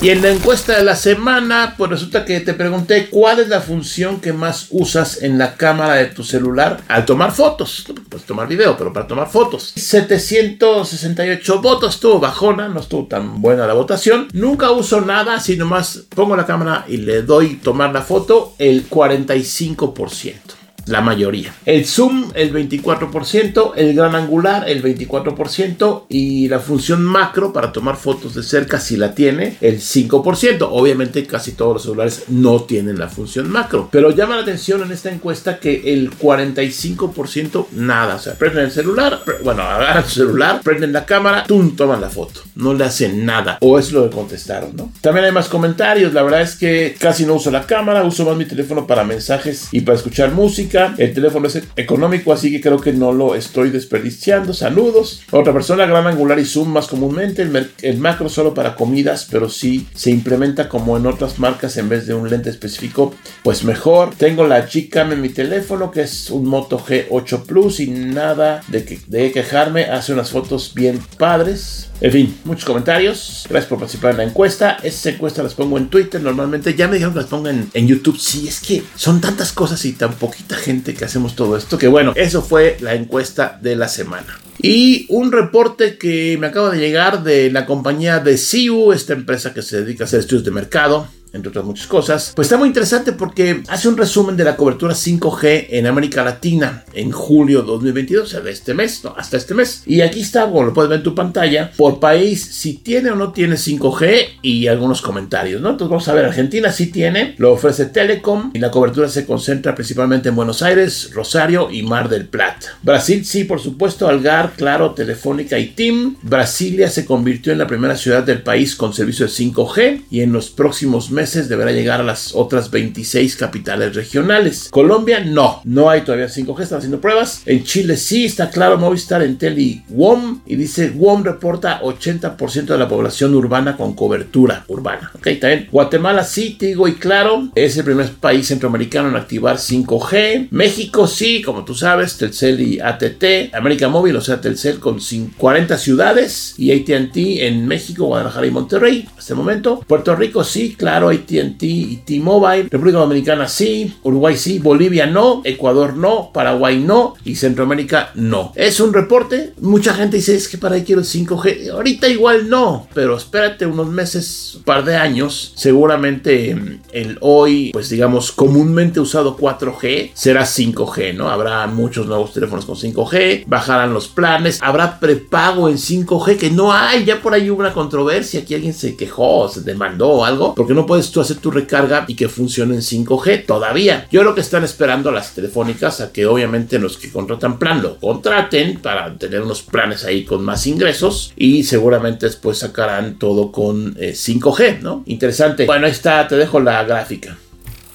Y 0.00 0.10
en 0.10 0.20
la 0.20 0.30
encuesta 0.30 0.76
de 0.76 0.84
la 0.84 0.96
semana, 0.96 1.74
pues 1.78 1.90
resulta 1.90 2.24
que 2.24 2.40
te 2.40 2.52
pregunté 2.52 3.08
cuál 3.08 3.40
es 3.40 3.48
la 3.48 3.60
función 3.60 4.20
que 4.20 4.32
más 4.32 4.66
usas 4.70 5.22
en 5.22 5.38
la 5.38 5.56
cámara 5.56 5.94
de 5.94 6.06
tu 6.06 6.22
celular 6.22 6.82
al 6.88 7.06
tomar 7.06 7.32
fotos. 7.32 7.86
Puedes 8.08 8.26
tomar 8.26 8.46
video, 8.46 8.76
pero 8.76 8.92
para 8.92 9.06
tomar 9.06 9.30
fotos. 9.30 9.72
768 9.76 11.62
votos, 11.62 11.94
estuvo 11.94 12.20
bajona, 12.20 12.68
no 12.68 12.80
estuvo 12.80 13.06
tan 13.06 13.40
buena 13.40 13.66
la 13.66 13.74
votación. 13.74 14.28
Nunca 14.32 14.70
uso 14.72 15.00
nada, 15.00 15.40
sino 15.40 15.64
más 15.64 16.04
pongo 16.14 16.36
la 16.36 16.44
cámara 16.44 16.84
y 16.86 16.98
le 16.98 17.22
doy 17.22 17.56
tomar 17.56 17.92
la 17.92 18.02
foto 18.02 18.54
el 18.58 18.88
45% 18.88 20.63
la 20.86 21.00
mayoría. 21.00 21.54
El 21.64 21.86
zoom 21.86 22.30
el 22.34 22.52
24%, 22.52 23.72
el 23.76 23.94
gran 23.94 24.14
angular 24.14 24.68
el 24.68 24.82
24% 24.82 26.04
y 26.08 26.48
la 26.48 26.58
función 26.58 27.02
macro 27.04 27.52
para 27.52 27.72
tomar 27.72 27.96
fotos 27.96 28.34
de 28.34 28.42
cerca 28.42 28.78
si 28.80 28.96
la 28.96 29.14
tiene 29.14 29.56
el 29.60 29.80
5%. 29.80 30.68
Obviamente 30.70 31.26
casi 31.26 31.52
todos 31.52 31.74
los 31.74 31.82
celulares 31.82 32.24
no 32.28 32.62
tienen 32.62 32.98
la 32.98 33.08
función 33.08 33.50
macro, 33.50 33.88
pero 33.90 34.10
llama 34.10 34.36
la 34.36 34.42
atención 34.42 34.82
en 34.82 34.92
esta 34.92 35.10
encuesta 35.10 35.58
que 35.58 35.94
el 35.94 36.10
45% 36.10 37.66
nada, 37.72 38.16
o 38.16 38.18
sea, 38.18 38.34
prenden 38.34 38.64
el 38.64 38.70
celular, 38.70 39.22
bueno, 39.42 39.62
agarran 39.62 40.04
su 40.04 40.20
celular, 40.20 40.60
prenden 40.62 40.92
la 40.92 41.06
cámara, 41.06 41.44
tum, 41.44 41.76
toman 41.76 42.00
la 42.00 42.10
foto, 42.10 42.40
no 42.56 42.74
le 42.74 42.84
hacen 42.84 43.24
nada 43.24 43.58
o 43.60 43.78
es 43.78 43.92
lo 43.92 44.08
que 44.08 44.14
contestaron, 44.14 44.76
¿no? 44.76 44.92
También 45.00 45.26
hay 45.26 45.32
más 45.32 45.48
comentarios, 45.48 46.12
la 46.12 46.22
verdad 46.22 46.42
es 46.42 46.56
que 46.56 46.96
casi 46.98 47.24
no 47.24 47.34
uso 47.34 47.50
la 47.50 47.66
cámara, 47.66 48.04
uso 48.04 48.24
más 48.24 48.36
mi 48.36 48.44
teléfono 48.44 48.86
para 48.86 49.04
mensajes 49.04 49.68
y 49.72 49.80
para 49.80 49.96
escuchar 49.96 50.32
música 50.32 50.73
el 50.74 51.14
teléfono 51.14 51.46
es 51.46 51.62
económico, 51.76 52.32
así 52.32 52.50
que 52.50 52.60
creo 52.60 52.80
que 52.80 52.92
no 52.92 53.12
lo 53.12 53.34
estoy 53.34 53.70
desperdiciando. 53.70 54.52
Saludos. 54.52 55.22
Otra 55.30 55.52
persona, 55.52 55.86
gran 55.86 56.06
angular 56.06 56.38
y 56.38 56.44
zoom 56.44 56.68
más 56.68 56.88
comúnmente. 56.88 57.48
El, 57.82 57.98
macro 57.98 58.28
solo 58.28 58.54
para 58.54 58.74
comidas, 58.74 59.28
pero 59.30 59.48
si 59.48 59.86
se 59.94 60.10
implementa 60.10 60.68
como 60.68 60.96
en 60.96 61.06
otras 61.06 61.38
marcas 61.38 61.76
en 61.76 61.88
vez 61.88 62.06
de 62.06 62.14
un 62.14 62.28
lente 62.28 62.50
específico, 62.50 63.14
pues 63.42 63.64
mejor. 63.64 64.14
Tengo 64.16 64.46
la 64.46 64.66
Gcam 64.66 65.12
en 65.12 65.20
mi 65.20 65.28
teléfono, 65.28 65.90
que 65.90 66.02
es 66.02 66.30
un 66.30 66.46
Moto 66.46 66.78
G8 66.78 67.42
Plus 67.44 67.80
y 67.80 67.86
nada 67.88 68.62
de, 68.68 68.84
que, 68.84 68.98
de 69.06 69.32
quejarme. 69.32 69.84
Hace 69.84 70.12
unas 70.12 70.30
fotos 70.30 70.72
bien 70.74 71.00
padres. 71.18 71.90
En 72.00 72.12
fin, 72.12 72.38
muchos 72.44 72.64
comentarios. 72.64 73.46
Gracias 73.48 73.68
por 73.68 73.78
participar 73.78 74.12
en 74.12 74.16
la 74.18 74.24
encuesta. 74.24 74.78
Esta 74.82 75.10
encuesta 75.10 75.42
las 75.42 75.54
pongo 75.54 75.78
en 75.78 75.88
Twitter 75.88 76.20
normalmente. 76.20 76.74
Ya 76.74 76.88
me 76.88 76.94
dijeron 76.94 77.14
que 77.14 77.20
las 77.20 77.28
pongo 77.28 77.48
en, 77.48 77.70
en 77.72 77.86
YouTube. 77.86 78.18
Sí, 78.18 78.48
es 78.48 78.60
que 78.60 78.82
son 78.96 79.20
tantas 79.20 79.52
cosas 79.52 79.84
y 79.84 79.92
tan 79.92 80.14
poquita 80.14 80.56
gente 80.64 80.94
que 80.94 81.04
hacemos 81.04 81.36
todo 81.36 81.56
esto. 81.56 81.78
Que 81.78 81.88
bueno, 81.88 82.12
eso 82.16 82.42
fue 82.42 82.76
la 82.80 82.94
encuesta 82.94 83.58
de 83.62 83.76
la 83.76 83.88
semana. 83.88 84.38
Y 84.60 85.06
un 85.08 85.30
reporte 85.30 85.98
que 85.98 86.36
me 86.40 86.46
acaba 86.46 86.70
de 86.70 86.78
llegar 86.78 87.22
de 87.22 87.50
la 87.50 87.66
compañía 87.66 88.20
de 88.20 88.38
CIU, 88.38 88.92
esta 88.92 89.12
empresa 89.12 89.52
que 89.52 89.62
se 89.62 89.82
dedica 89.82 90.04
a 90.04 90.06
hacer 90.06 90.20
estudios 90.20 90.44
de 90.44 90.50
mercado 90.50 91.08
entre 91.34 91.50
otras 91.50 91.64
muchas 91.64 91.86
cosas. 91.86 92.32
Pues 92.34 92.46
está 92.46 92.56
muy 92.56 92.68
interesante 92.68 93.12
porque 93.12 93.62
hace 93.68 93.88
un 93.88 93.96
resumen 93.96 94.36
de 94.36 94.44
la 94.44 94.56
cobertura 94.56 94.94
5G 94.94 95.66
en 95.70 95.86
América 95.86 96.24
Latina 96.24 96.84
en 96.94 97.10
julio 97.10 97.62
2022, 97.62 98.24
o 98.24 98.26
sea, 98.26 98.40
de 98.40 98.52
este 98.52 98.72
mes, 98.72 99.02
no, 99.04 99.14
hasta 99.16 99.36
este 99.36 99.54
mes. 99.54 99.82
Y 99.84 100.00
aquí 100.00 100.20
está, 100.20 100.44
como 100.44 100.62
lo 100.62 100.72
puedes 100.72 100.88
ver 100.88 100.98
en 100.98 101.04
tu 101.04 101.14
pantalla, 101.14 101.72
por 101.76 102.00
país, 102.00 102.42
si 102.42 102.74
tiene 102.74 103.10
o 103.10 103.16
no 103.16 103.32
tiene 103.32 103.56
5G 103.56 104.38
y 104.42 104.68
algunos 104.68 105.02
comentarios, 105.02 105.60
¿no? 105.60 105.70
Entonces 105.70 105.90
vamos 105.90 106.08
a 106.08 106.14
ver, 106.14 106.24
Argentina 106.24 106.70
sí 106.70 106.86
tiene, 106.86 107.34
lo 107.38 107.52
ofrece 107.52 107.86
Telecom 107.86 108.52
y 108.54 108.60
la 108.60 108.70
cobertura 108.70 109.08
se 109.08 109.26
concentra 109.26 109.74
principalmente 109.74 110.28
en 110.28 110.36
Buenos 110.36 110.62
Aires, 110.62 111.10
Rosario 111.12 111.70
y 111.70 111.82
Mar 111.82 112.08
del 112.08 112.26
Plata. 112.28 112.78
Brasil 112.82 113.24
sí, 113.24 113.44
por 113.44 113.60
supuesto, 113.60 114.08
Algar, 114.08 114.52
Claro, 114.56 114.92
Telefónica 114.92 115.58
y 115.58 115.66
TIM. 115.68 116.16
Brasilia 116.22 116.88
se 116.88 117.04
convirtió 117.04 117.52
en 117.52 117.58
la 117.58 117.66
primera 117.66 117.96
ciudad 117.96 118.22
del 118.22 118.42
país 118.42 118.76
con 118.76 118.94
servicio 118.94 119.26
de 119.26 119.32
5G 119.32 120.04
y 120.10 120.20
en 120.20 120.32
los 120.32 120.50
próximos 120.50 121.10
meses 121.10 121.23
deberá 121.48 121.72
llegar 121.72 122.00
a 122.00 122.04
las 122.04 122.34
otras 122.34 122.70
26 122.70 123.36
capitales 123.36 123.94
regionales. 123.94 124.68
Colombia 124.70 125.20
no, 125.20 125.60
no 125.64 125.90
hay 125.90 126.02
todavía 126.02 126.26
5G, 126.26 126.62
están 126.62 126.78
haciendo 126.78 127.00
pruebas. 127.00 127.42
En 127.46 127.64
Chile 127.64 127.96
sí, 127.96 128.24
está 128.24 128.50
claro, 128.50 128.78
Movistar, 128.78 129.22
Entel 129.22 129.58
y 129.58 129.82
WOM. 129.88 130.40
Y 130.46 130.56
dice, 130.56 130.90
WOM 130.90 131.24
reporta 131.24 131.80
80% 131.82 132.66
de 132.66 132.78
la 132.78 132.88
población 132.88 133.34
urbana 133.34 133.76
con 133.76 133.94
cobertura 133.94 134.64
urbana. 134.68 135.10
Ok, 135.14 135.28
también. 135.40 135.68
Guatemala 135.70 136.24
sí, 136.24 136.56
Tigo 136.58 136.88
y 136.88 136.94
Claro. 136.94 137.48
Es 137.54 137.76
el 137.76 137.84
primer 137.84 138.10
país 138.12 138.46
centroamericano 138.46 139.08
en 139.08 139.16
activar 139.16 139.56
5G. 139.58 140.48
México 140.50 141.06
sí, 141.06 141.42
como 141.42 141.64
tú 141.64 141.74
sabes, 141.74 142.16
Telcel 142.16 142.60
y 142.60 142.80
ATT. 142.80 143.54
América 143.54 143.88
Móvil, 143.88 144.16
o 144.16 144.20
sea, 144.20 144.40
Telcel 144.40 144.78
con 144.78 144.98
40 145.36 145.78
ciudades. 145.78 146.54
Y 146.56 146.72
ATT 146.72 147.16
en 147.16 147.66
México, 147.66 148.06
Guadalajara 148.06 148.46
y 148.46 148.50
Monterrey. 148.50 149.08
Hasta 149.16 149.34
el 149.34 149.38
momento. 149.38 149.84
Puerto 149.86 150.16
Rico 150.16 150.44
sí, 150.44 150.74
claro, 150.76 151.12
ATT 151.14 151.62
y 151.62 151.96
T-Mobile. 152.04 152.68
República 152.70 152.98
Dominicana 152.98 153.48
sí. 153.48 153.94
Uruguay 154.02 154.36
sí. 154.36 154.58
Bolivia 154.58 155.06
no. 155.06 155.42
Ecuador 155.44 155.96
no. 155.96 156.30
Paraguay 156.32 156.78
no. 156.78 157.14
Y 157.24 157.36
Centroamérica 157.36 158.10
no. 158.14 158.52
Es 158.54 158.80
un 158.80 158.92
reporte. 158.92 159.54
Mucha 159.60 159.94
gente 159.94 160.16
dice, 160.16 160.34
es 160.34 160.48
que 160.48 160.58
para 160.58 160.76
ahí 160.76 160.82
quiero 160.82 161.02
5G. 161.02 161.70
Ahorita 161.70 162.08
igual 162.08 162.48
no. 162.48 162.86
Pero 162.94 163.16
espérate 163.16 163.66
unos 163.66 163.88
meses, 163.88 164.54
un 164.56 164.62
par 164.62 164.84
de 164.84 164.96
años. 164.96 165.52
Seguramente 165.56 166.54
mm, 166.54 166.80
el 166.92 167.18
hoy, 167.20 167.70
pues 167.72 167.88
digamos, 167.88 168.32
comúnmente 168.32 169.00
usado 169.00 169.36
4G 169.36 170.10
será 170.14 170.42
5G, 170.42 171.14
¿no? 171.14 171.28
Habrá 171.28 171.66
muchos 171.66 172.06
nuevos 172.06 172.32
teléfonos 172.32 172.64
con 172.64 172.76
5G. 172.76 173.44
Bajarán 173.46 173.94
los 173.94 174.08
planes. 174.08 174.58
Habrá 174.62 174.98
prepago 175.00 175.68
en 175.68 175.76
5G 175.76 176.36
que 176.36 176.50
no 176.50 176.72
hay. 176.72 177.04
Ya 177.04 177.20
por 177.20 177.34
ahí 177.34 177.50
hubo 177.50 177.60
una 177.60 177.72
controversia. 177.72 178.40
Aquí 178.40 178.54
alguien 178.54 178.74
se 178.74 178.96
quejó, 178.96 179.48
se 179.48 179.60
demandó 179.62 180.24
algo. 180.24 180.54
Porque 180.54 180.74
no 180.74 180.86
puedes 180.86 181.03
tú 181.10 181.20
hacer 181.20 181.36
tu 181.38 181.50
recarga 181.50 182.04
y 182.08 182.14
que 182.14 182.28
funcione 182.28 182.74
en 182.74 182.80
5G 182.80 183.46
todavía. 183.46 184.06
Yo 184.10 184.20
creo 184.20 184.34
que 184.34 184.40
están 184.40 184.64
esperando 184.64 185.10
las 185.10 185.34
telefónicas 185.34 186.00
a 186.00 186.12
que 186.12 186.26
obviamente 186.26 186.78
los 186.78 186.96
que 186.96 187.10
contratan 187.10 187.58
plan 187.58 187.82
lo 187.82 187.98
contraten 187.98 188.80
para 188.80 189.16
tener 189.16 189.42
unos 189.42 189.62
planes 189.62 190.04
ahí 190.04 190.24
con 190.24 190.44
más 190.44 190.66
ingresos 190.66 191.32
y 191.36 191.64
seguramente 191.64 192.26
después 192.26 192.58
sacarán 192.58 193.18
todo 193.18 193.52
con 193.52 193.94
5G, 193.94 194.60
eh, 194.60 194.78
¿no? 194.82 195.02
Interesante. 195.06 195.66
Bueno, 195.66 195.86
ahí 195.86 195.92
está, 195.92 196.26
te 196.28 196.36
dejo 196.36 196.60
la 196.60 196.82
gráfica. 196.84 197.36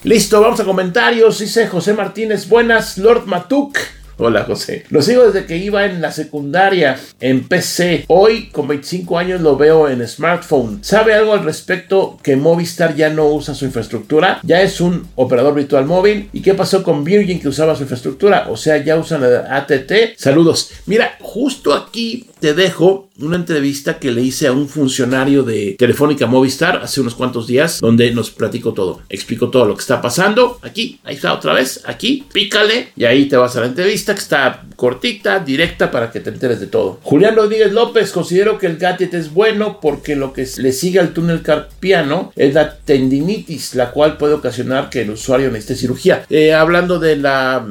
Listo, 0.04 0.40
vamos 0.40 0.60
a 0.60 0.64
comentarios. 0.64 1.40
Dice 1.40 1.68
José 1.68 1.94
Martínez, 1.94 2.48
buenas, 2.48 2.98
Lord 2.98 3.26
Matuk. 3.26 3.78
Hola 4.22 4.44
José. 4.44 4.84
Lo 4.90 5.02
sigo 5.02 5.26
desde 5.32 5.46
que 5.46 5.56
iba 5.56 5.86
en 5.86 6.02
la 6.02 6.12
secundaria 6.12 7.00
en 7.22 7.48
PC. 7.48 8.04
Hoy 8.10 8.50
con 8.50 8.68
25 8.68 9.18
años 9.18 9.40
lo 9.40 9.56
veo 9.56 9.88
en 9.88 10.06
smartphone. 10.06 10.84
¿Sabe 10.84 11.14
algo 11.14 11.32
al 11.32 11.46
respecto 11.46 12.18
que 12.22 12.36
Movistar 12.36 12.98
ya 12.98 13.10
no 13.10 13.30
usa 13.30 13.56
su 13.56 13.64
infraestructura? 13.64 14.42
Ya 14.44 14.62
es 14.62 14.82
un 14.82 15.08
operador 15.16 15.56
virtual 15.56 15.86
móvil. 15.86 16.30
¿Y 16.34 16.42
qué 16.42 16.54
pasó 16.54 16.84
con 16.84 17.06
Virgin 17.06 17.40
que 17.40 17.48
usaba 17.48 17.78
su 17.78 17.84
infraestructura? 17.84 18.48
O 18.50 18.58
sea, 18.58 18.84
ya 18.84 18.98
usan 18.98 19.22
la 19.22 19.56
ATT. 19.56 20.18
Saludos. 20.18 20.72
Mira, 20.86 21.16
justo 21.22 21.74
aquí 21.74 22.28
te 22.40 22.54
dejo 22.54 23.10
una 23.20 23.36
entrevista 23.36 24.00
que 24.00 24.12
le 24.12 24.22
hice 24.22 24.48
a 24.48 24.54
un 24.54 24.70
funcionario 24.70 25.44
de 25.44 25.76
Telefónica 25.78 26.26
Movistar 26.26 26.78
hace 26.78 27.02
unos 27.02 27.16
cuantos 27.16 27.48
días, 27.48 27.80
donde 27.82 28.12
nos 28.12 28.32
platicó 28.32 28.74
todo, 28.74 29.02
explico 29.10 29.50
todo 29.50 29.66
lo 29.66 29.76
que 29.76 29.82
está 29.82 30.02
pasando. 30.02 30.58
Aquí, 30.62 31.00
ahí 31.04 31.16
está 31.16 31.34
otra 31.34 31.54
vez, 31.54 31.82
aquí, 31.86 32.26
pícale 32.32 32.90
y 32.96 33.04
ahí 33.04 33.26
te 33.26 33.36
vas 33.36 33.56
a 33.56 33.62
la 33.62 33.66
entrevista 33.68 34.14
que 34.14 34.22
está 34.22 34.66
cortita, 34.76 35.40
directa 35.40 35.92
para 35.92 36.12
que 36.12 36.22
te 36.22 36.30
enteres 36.30 36.60
de 36.62 36.68
todo. 36.68 37.00
Julián 37.04 37.36
Rodríguez 37.36 37.74
López, 37.74 38.12
considero 38.12 38.58
que 38.58 38.68
el 38.68 38.78
gadget 38.78 39.14
es 39.14 39.34
bueno 39.34 39.80
porque 39.82 40.16
lo 40.16 40.32
que 40.32 40.48
le 40.58 40.72
sigue 40.72 41.00
al 41.00 41.14
túnel 41.14 41.42
carpiano 41.42 42.32
es 42.36 42.54
la 42.54 42.78
tendinitis, 42.78 43.76
la 43.76 43.92
cual 43.92 44.18
puede 44.18 44.34
ocasionar 44.36 44.90
que 44.90 45.02
el 45.02 45.12
usuario 45.12 45.52
necesite 45.52 45.76
cirugía. 45.76 46.26
Eh, 46.30 46.54
hablando 46.54 47.00
de 47.00 47.18
la 47.18 47.66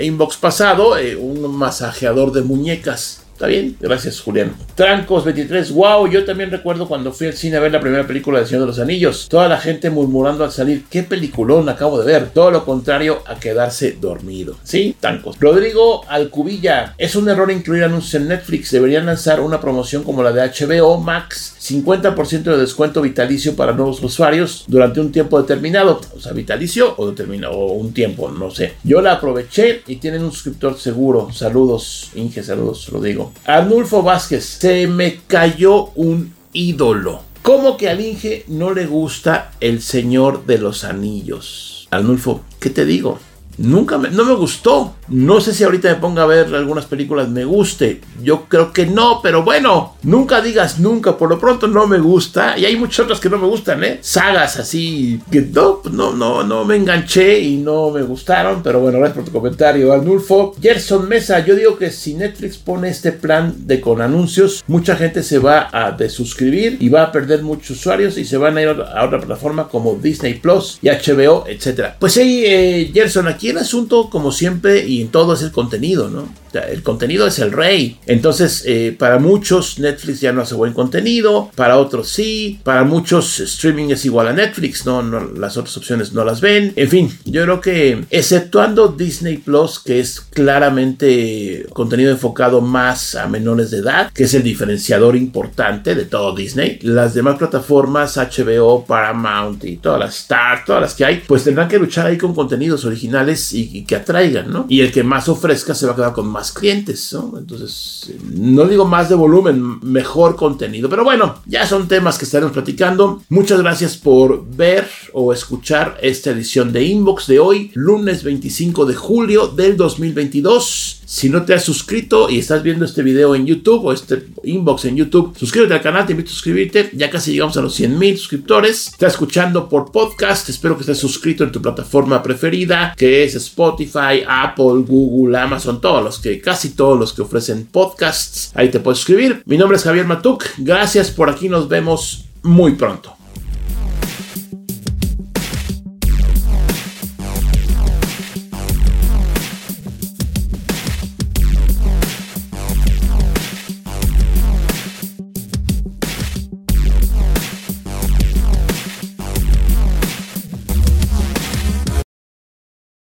inbox 0.00 0.36
pasado, 0.36 0.98
eh, 0.98 1.16
un 1.16 1.56
masajeador 1.56 2.32
de 2.32 2.42
muñecas 2.42 3.22
Está 3.38 3.46
bien, 3.46 3.76
gracias 3.78 4.20
Julián. 4.20 4.52
Trancos 4.74 5.24
23, 5.24 5.70
wow, 5.70 6.08
yo 6.08 6.24
también 6.24 6.50
recuerdo 6.50 6.88
cuando 6.88 7.12
fui 7.12 7.28
al 7.28 7.34
cine 7.34 7.56
a 7.56 7.60
ver 7.60 7.70
la 7.70 7.78
primera 7.78 8.04
película 8.04 8.40
de 8.40 8.46
Señor 8.46 8.62
de 8.62 8.66
los 8.66 8.80
Anillos. 8.80 9.28
Toda 9.30 9.48
la 9.48 9.58
gente 9.58 9.90
murmurando 9.90 10.42
al 10.42 10.50
salir, 10.50 10.86
qué 10.90 11.04
peliculón 11.04 11.68
acabo 11.68 12.00
de 12.00 12.06
ver. 12.12 12.30
Todo 12.30 12.50
lo 12.50 12.64
contrario 12.64 13.22
a 13.26 13.38
quedarse 13.38 13.92
dormido. 14.00 14.56
Sí, 14.64 14.96
Trancos. 14.98 15.38
Rodrigo 15.38 16.04
Alcubilla, 16.08 16.96
es 16.98 17.14
un 17.14 17.28
error 17.28 17.52
incluir 17.52 17.84
anuncios 17.84 18.20
en 18.20 18.26
Netflix. 18.26 18.72
Deberían 18.72 19.06
lanzar 19.06 19.38
una 19.38 19.60
promoción 19.60 20.02
como 20.02 20.24
la 20.24 20.32
de 20.32 20.40
HBO 20.40 20.98
Max 20.98 21.54
50% 21.60 22.42
de 22.42 22.56
descuento 22.56 23.02
vitalicio 23.02 23.54
para 23.54 23.72
nuevos 23.72 24.02
usuarios 24.02 24.64
durante 24.66 24.98
un 24.98 25.12
tiempo 25.12 25.40
determinado. 25.40 26.00
O 26.16 26.18
sea, 26.18 26.32
vitalicio 26.32 26.94
o 26.96 27.08
determinado, 27.08 27.52
o 27.52 27.74
un 27.74 27.92
tiempo, 27.92 28.30
no 28.30 28.50
sé. 28.50 28.74
Yo 28.82 29.00
la 29.00 29.12
aproveché 29.12 29.82
y 29.86 29.96
tienen 29.96 30.24
un 30.24 30.32
suscriptor 30.32 30.76
seguro. 30.76 31.28
Saludos, 31.32 32.10
Inge, 32.16 32.42
saludos, 32.42 32.88
lo 32.88 33.00
Arnulfo 33.44 34.02
Vázquez, 34.02 34.44
se 34.44 34.86
me 34.86 35.20
cayó 35.26 35.86
un 35.94 36.34
ídolo. 36.52 37.22
¿Cómo 37.42 37.76
que 37.76 37.88
al 37.88 38.00
Inge 38.00 38.44
no 38.48 38.74
le 38.74 38.86
gusta 38.86 39.52
el 39.60 39.80
Señor 39.80 40.44
de 40.46 40.58
los 40.58 40.84
Anillos? 40.84 41.88
Arnulfo, 41.90 42.42
¿qué 42.60 42.70
te 42.70 42.84
digo? 42.84 43.18
Nunca 43.56 43.98
me, 43.98 44.10
no 44.10 44.24
me 44.24 44.34
gustó. 44.34 44.94
No 45.10 45.40
sé 45.40 45.54
si 45.54 45.64
ahorita 45.64 45.88
me 45.88 45.94
ponga 45.96 46.22
a 46.22 46.26
ver 46.26 46.54
algunas 46.54 46.86
películas 46.86 47.28
me 47.28 47.44
guste. 47.44 48.00
Yo 48.22 48.44
creo 48.44 48.72
que 48.72 48.86
no, 48.86 49.20
pero 49.22 49.42
bueno, 49.42 49.94
nunca 50.02 50.40
digas 50.40 50.78
nunca. 50.78 51.16
Por 51.16 51.30
lo 51.30 51.38
pronto 51.38 51.66
no 51.66 51.86
me 51.86 51.98
gusta. 51.98 52.58
Y 52.58 52.64
hay 52.64 52.76
muchas 52.76 53.00
otras 53.00 53.20
que 53.20 53.30
no 53.30 53.38
me 53.38 53.46
gustan, 53.46 53.82
¿eh? 53.84 53.98
Sagas 54.02 54.58
así 54.58 55.20
que 55.30 55.40
no, 55.40 55.80
no, 55.90 56.12
no, 56.12 56.42
no 56.44 56.64
me 56.64 56.76
enganché 56.76 57.40
y 57.40 57.56
no 57.56 57.90
me 57.90 58.02
gustaron. 58.02 58.62
Pero 58.62 58.80
bueno, 58.80 58.98
gracias 58.98 59.16
por 59.16 59.24
tu 59.24 59.32
comentario, 59.32 59.92
Arnulfo. 59.92 60.54
Gerson 60.60 61.08
Mesa, 61.08 61.44
yo 61.44 61.54
digo 61.54 61.78
que 61.78 61.90
si 61.90 62.14
Netflix 62.14 62.58
pone 62.58 62.88
este 62.88 63.12
plan 63.12 63.54
de 63.66 63.80
con 63.80 64.02
anuncios, 64.02 64.62
mucha 64.66 64.96
gente 64.96 65.22
se 65.22 65.38
va 65.38 65.68
a 65.72 65.92
desuscribir 65.92 66.76
y 66.80 66.88
va 66.88 67.04
a 67.04 67.12
perder 67.12 67.42
muchos 67.42 67.78
usuarios 67.78 68.18
y 68.18 68.24
se 68.24 68.36
van 68.36 68.56
a 68.56 68.62
ir 68.62 68.68
a 68.68 69.04
otra 69.04 69.18
plataforma 69.18 69.68
como 69.68 69.94
Disney 69.94 70.34
Plus 70.34 70.78
y 70.82 70.88
HBO, 70.88 71.44
etcétera. 71.46 71.96
Pues 71.98 72.12
sí, 72.12 72.42
eh, 72.44 72.90
Gerson, 72.92 73.28
aquí 73.28 73.50
el 73.50 73.58
asunto, 73.58 74.10
como 74.10 74.32
siempre, 74.32 74.86
y 74.86 74.97
en 75.02 75.08
todo 75.08 75.34
es 75.34 75.42
el 75.42 75.52
contenido, 75.52 76.08
¿no? 76.08 76.28
El 76.52 76.82
contenido 76.82 77.26
es 77.26 77.38
el 77.38 77.52
rey. 77.52 77.98
Entonces, 78.06 78.62
eh, 78.66 78.94
para 78.98 79.18
muchos 79.18 79.78
Netflix 79.78 80.20
ya 80.20 80.32
no 80.32 80.42
hace 80.42 80.54
buen 80.54 80.72
contenido, 80.72 81.50
para 81.54 81.78
otros 81.78 82.08
sí, 82.08 82.60
para 82.62 82.84
muchos 82.84 83.40
streaming 83.40 83.90
es 83.90 84.04
igual 84.04 84.28
a 84.28 84.32
Netflix, 84.32 84.86
¿no? 84.86 85.02
las 85.02 85.56
otras 85.56 85.76
opciones 85.76 86.12
no 86.12 86.24
las 86.24 86.40
ven. 86.40 86.72
En 86.76 86.88
fin, 86.88 87.18
yo 87.24 87.42
creo 87.42 87.60
que 87.60 88.04
exceptuando 88.10 88.88
Disney 88.88 89.38
Plus, 89.38 89.78
que 89.78 90.00
es 90.00 90.20
claramente 90.20 91.66
contenido 91.72 92.10
enfocado 92.10 92.60
más 92.60 93.14
a 93.14 93.26
menores 93.26 93.70
de 93.70 93.78
edad, 93.78 94.12
que 94.12 94.24
es 94.24 94.34
el 94.34 94.42
diferenciador 94.42 95.16
importante 95.16 95.94
de 95.94 96.04
todo 96.04 96.34
Disney, 96.34 96.78
las 96.82 97.14
demás 97.14 97.38
plataformas, 97.38 98.16
HBO, 98.16 98.84
Paramount 98.84 99.64
y 99.64 99.76
todas 99.76 100.00
las 100.00 100.18
Star, 100.18 100.64
todas 100.64 100.82
las 100.82 100.94
que 100.94 101.04
hay, 101.04 101.22
pues 101.26 101.44
tendrán 101.44 101.68
que 101.68 101.78
luchar 101.78 102.06
ahí 102.06 102.18
con 102.18 102.34
contenidos 102.34 102.84
originales 102.84 103.52
y, 103.52 103.84
que 103.84 103.96
atraigan, 103.96 104.50
¿no? 104.50 104.66
Y 104.68 104.80
el 104.80 104.92
que 104.92 105.02
más 105.02 105.28
ofrezca 105.28 105.74
se 105.74 105.86
va 105.86 105.92
a 105.92 105.96
quedar 105.96 106.12
con 106.12 106.26
más 106.38 106.52
clientes, 106.52 107.12
¿no? 107.14 107.36
Entonces, 107.36 108.12
no 108.32 108.64
digo 108.66 108.84
más 108.84 109.08
de 109.08 109.16
volumen, 109.16 109.80
mejor 109.82 110.36
contenido. 110.36 110.88
Pero 110.88 111.02
bueno, 111.02 111.42
ya 111.46 111.66
son 111.66 111.88
temas 111.88 112.16
que 112.16 112.26
estaremos 112.26 112.52
platicando. 112.52 113.22
Muchas 113.28 113.60
gracias 113.60 113.96
por 113.96 114.46
ver 114.48 114.88
o 115.12 115.32
escuchar 115.32 115.98
esta 116.00 116.30
edición 116.30 116.72
de 116.72 116.84
Inbox 116.84 117.26
de 117.26 117.40
hoy, 117.40 117.72
lunes 117.74 118.22
25 118.22 118.86
de 118.86 118.94
julio 118.94 119.48
del 119.48 119.76
2022. 119.76 120.97
Si 121.10 121.30
no 121.30 121.46
te 121.46 121.54
has 121.54 121.64
suscrito 121.64 122.28
y 122.28 122.38
estás 122.38 122.62
viendo 122.62 122.84
este 122.84 123.02
video 123.02 123.34
en 123.34 123.46
YouTube 123.46 123.82
o 123.82 123.94
este 123.94 124.26
inbox 124.42 124.84
en 124.84 124.96
YouTube, 124.96 125.34
suscríbete 125.38 125.72
al 125.72 125.80
canal, 125.80 126.04
te 126.04 126.12
invito 126.12 126.28
a 126.28 126.34
suscribirte. 126.34 126.90
Ya 126.92 127.08
casi 127.08 127.32
llegamos 127.32 127.56
a 127.56 127.62
los 127.62 127.74
100 127.76 127.98
mil 127.98 128.18
suscriptores. 128.18 128.88
Estás 128.88 129.14
escuchando 129.14 129.70
por 129.70 129.90
podcast. 129.90 130.50
Espero 130.50 130.76
que 130.76 130.82
estés 130.82 130.98
suscrito 130.98 131.44
en 131.44 131.50
tu 131.50 131.62
plataforma 131.62 132.22
preferida, 132.22 132.92
que 132.94 133.24
es 133.24 133.34
Spotify, 133.36 134.22
Apple, 134.28 134.84
Google, 134.86 135.38
Amazon, 135.38 135.80
todos 135.80 136.04
los 136.04 136.18
que, 136.18 136.42
casi 136.42 136.74
todos 136.74 137.00
los 137.00 137.14
que 137.14 137.22
ofrecen 137.22 137.64
podcasts. 137.64 138.52
Ahí 138.54 138.68
te 138.68 138.78
puedes 138.78 138.98
suscribir. 138.98 139.42
Mi 139.46 139.56
nombre 139.56 139.78
es 139.78 139.84
Javier 139.84 140.04
Matuk. 140.04 140.44
Gracias 140.58 141.10
por 141.10 141.30
aquí. 141.30 141.48
Nos 141.48 141.70
vemos 141.70 142.26
muy 142.42 142.74
pronto. 142.74 143.17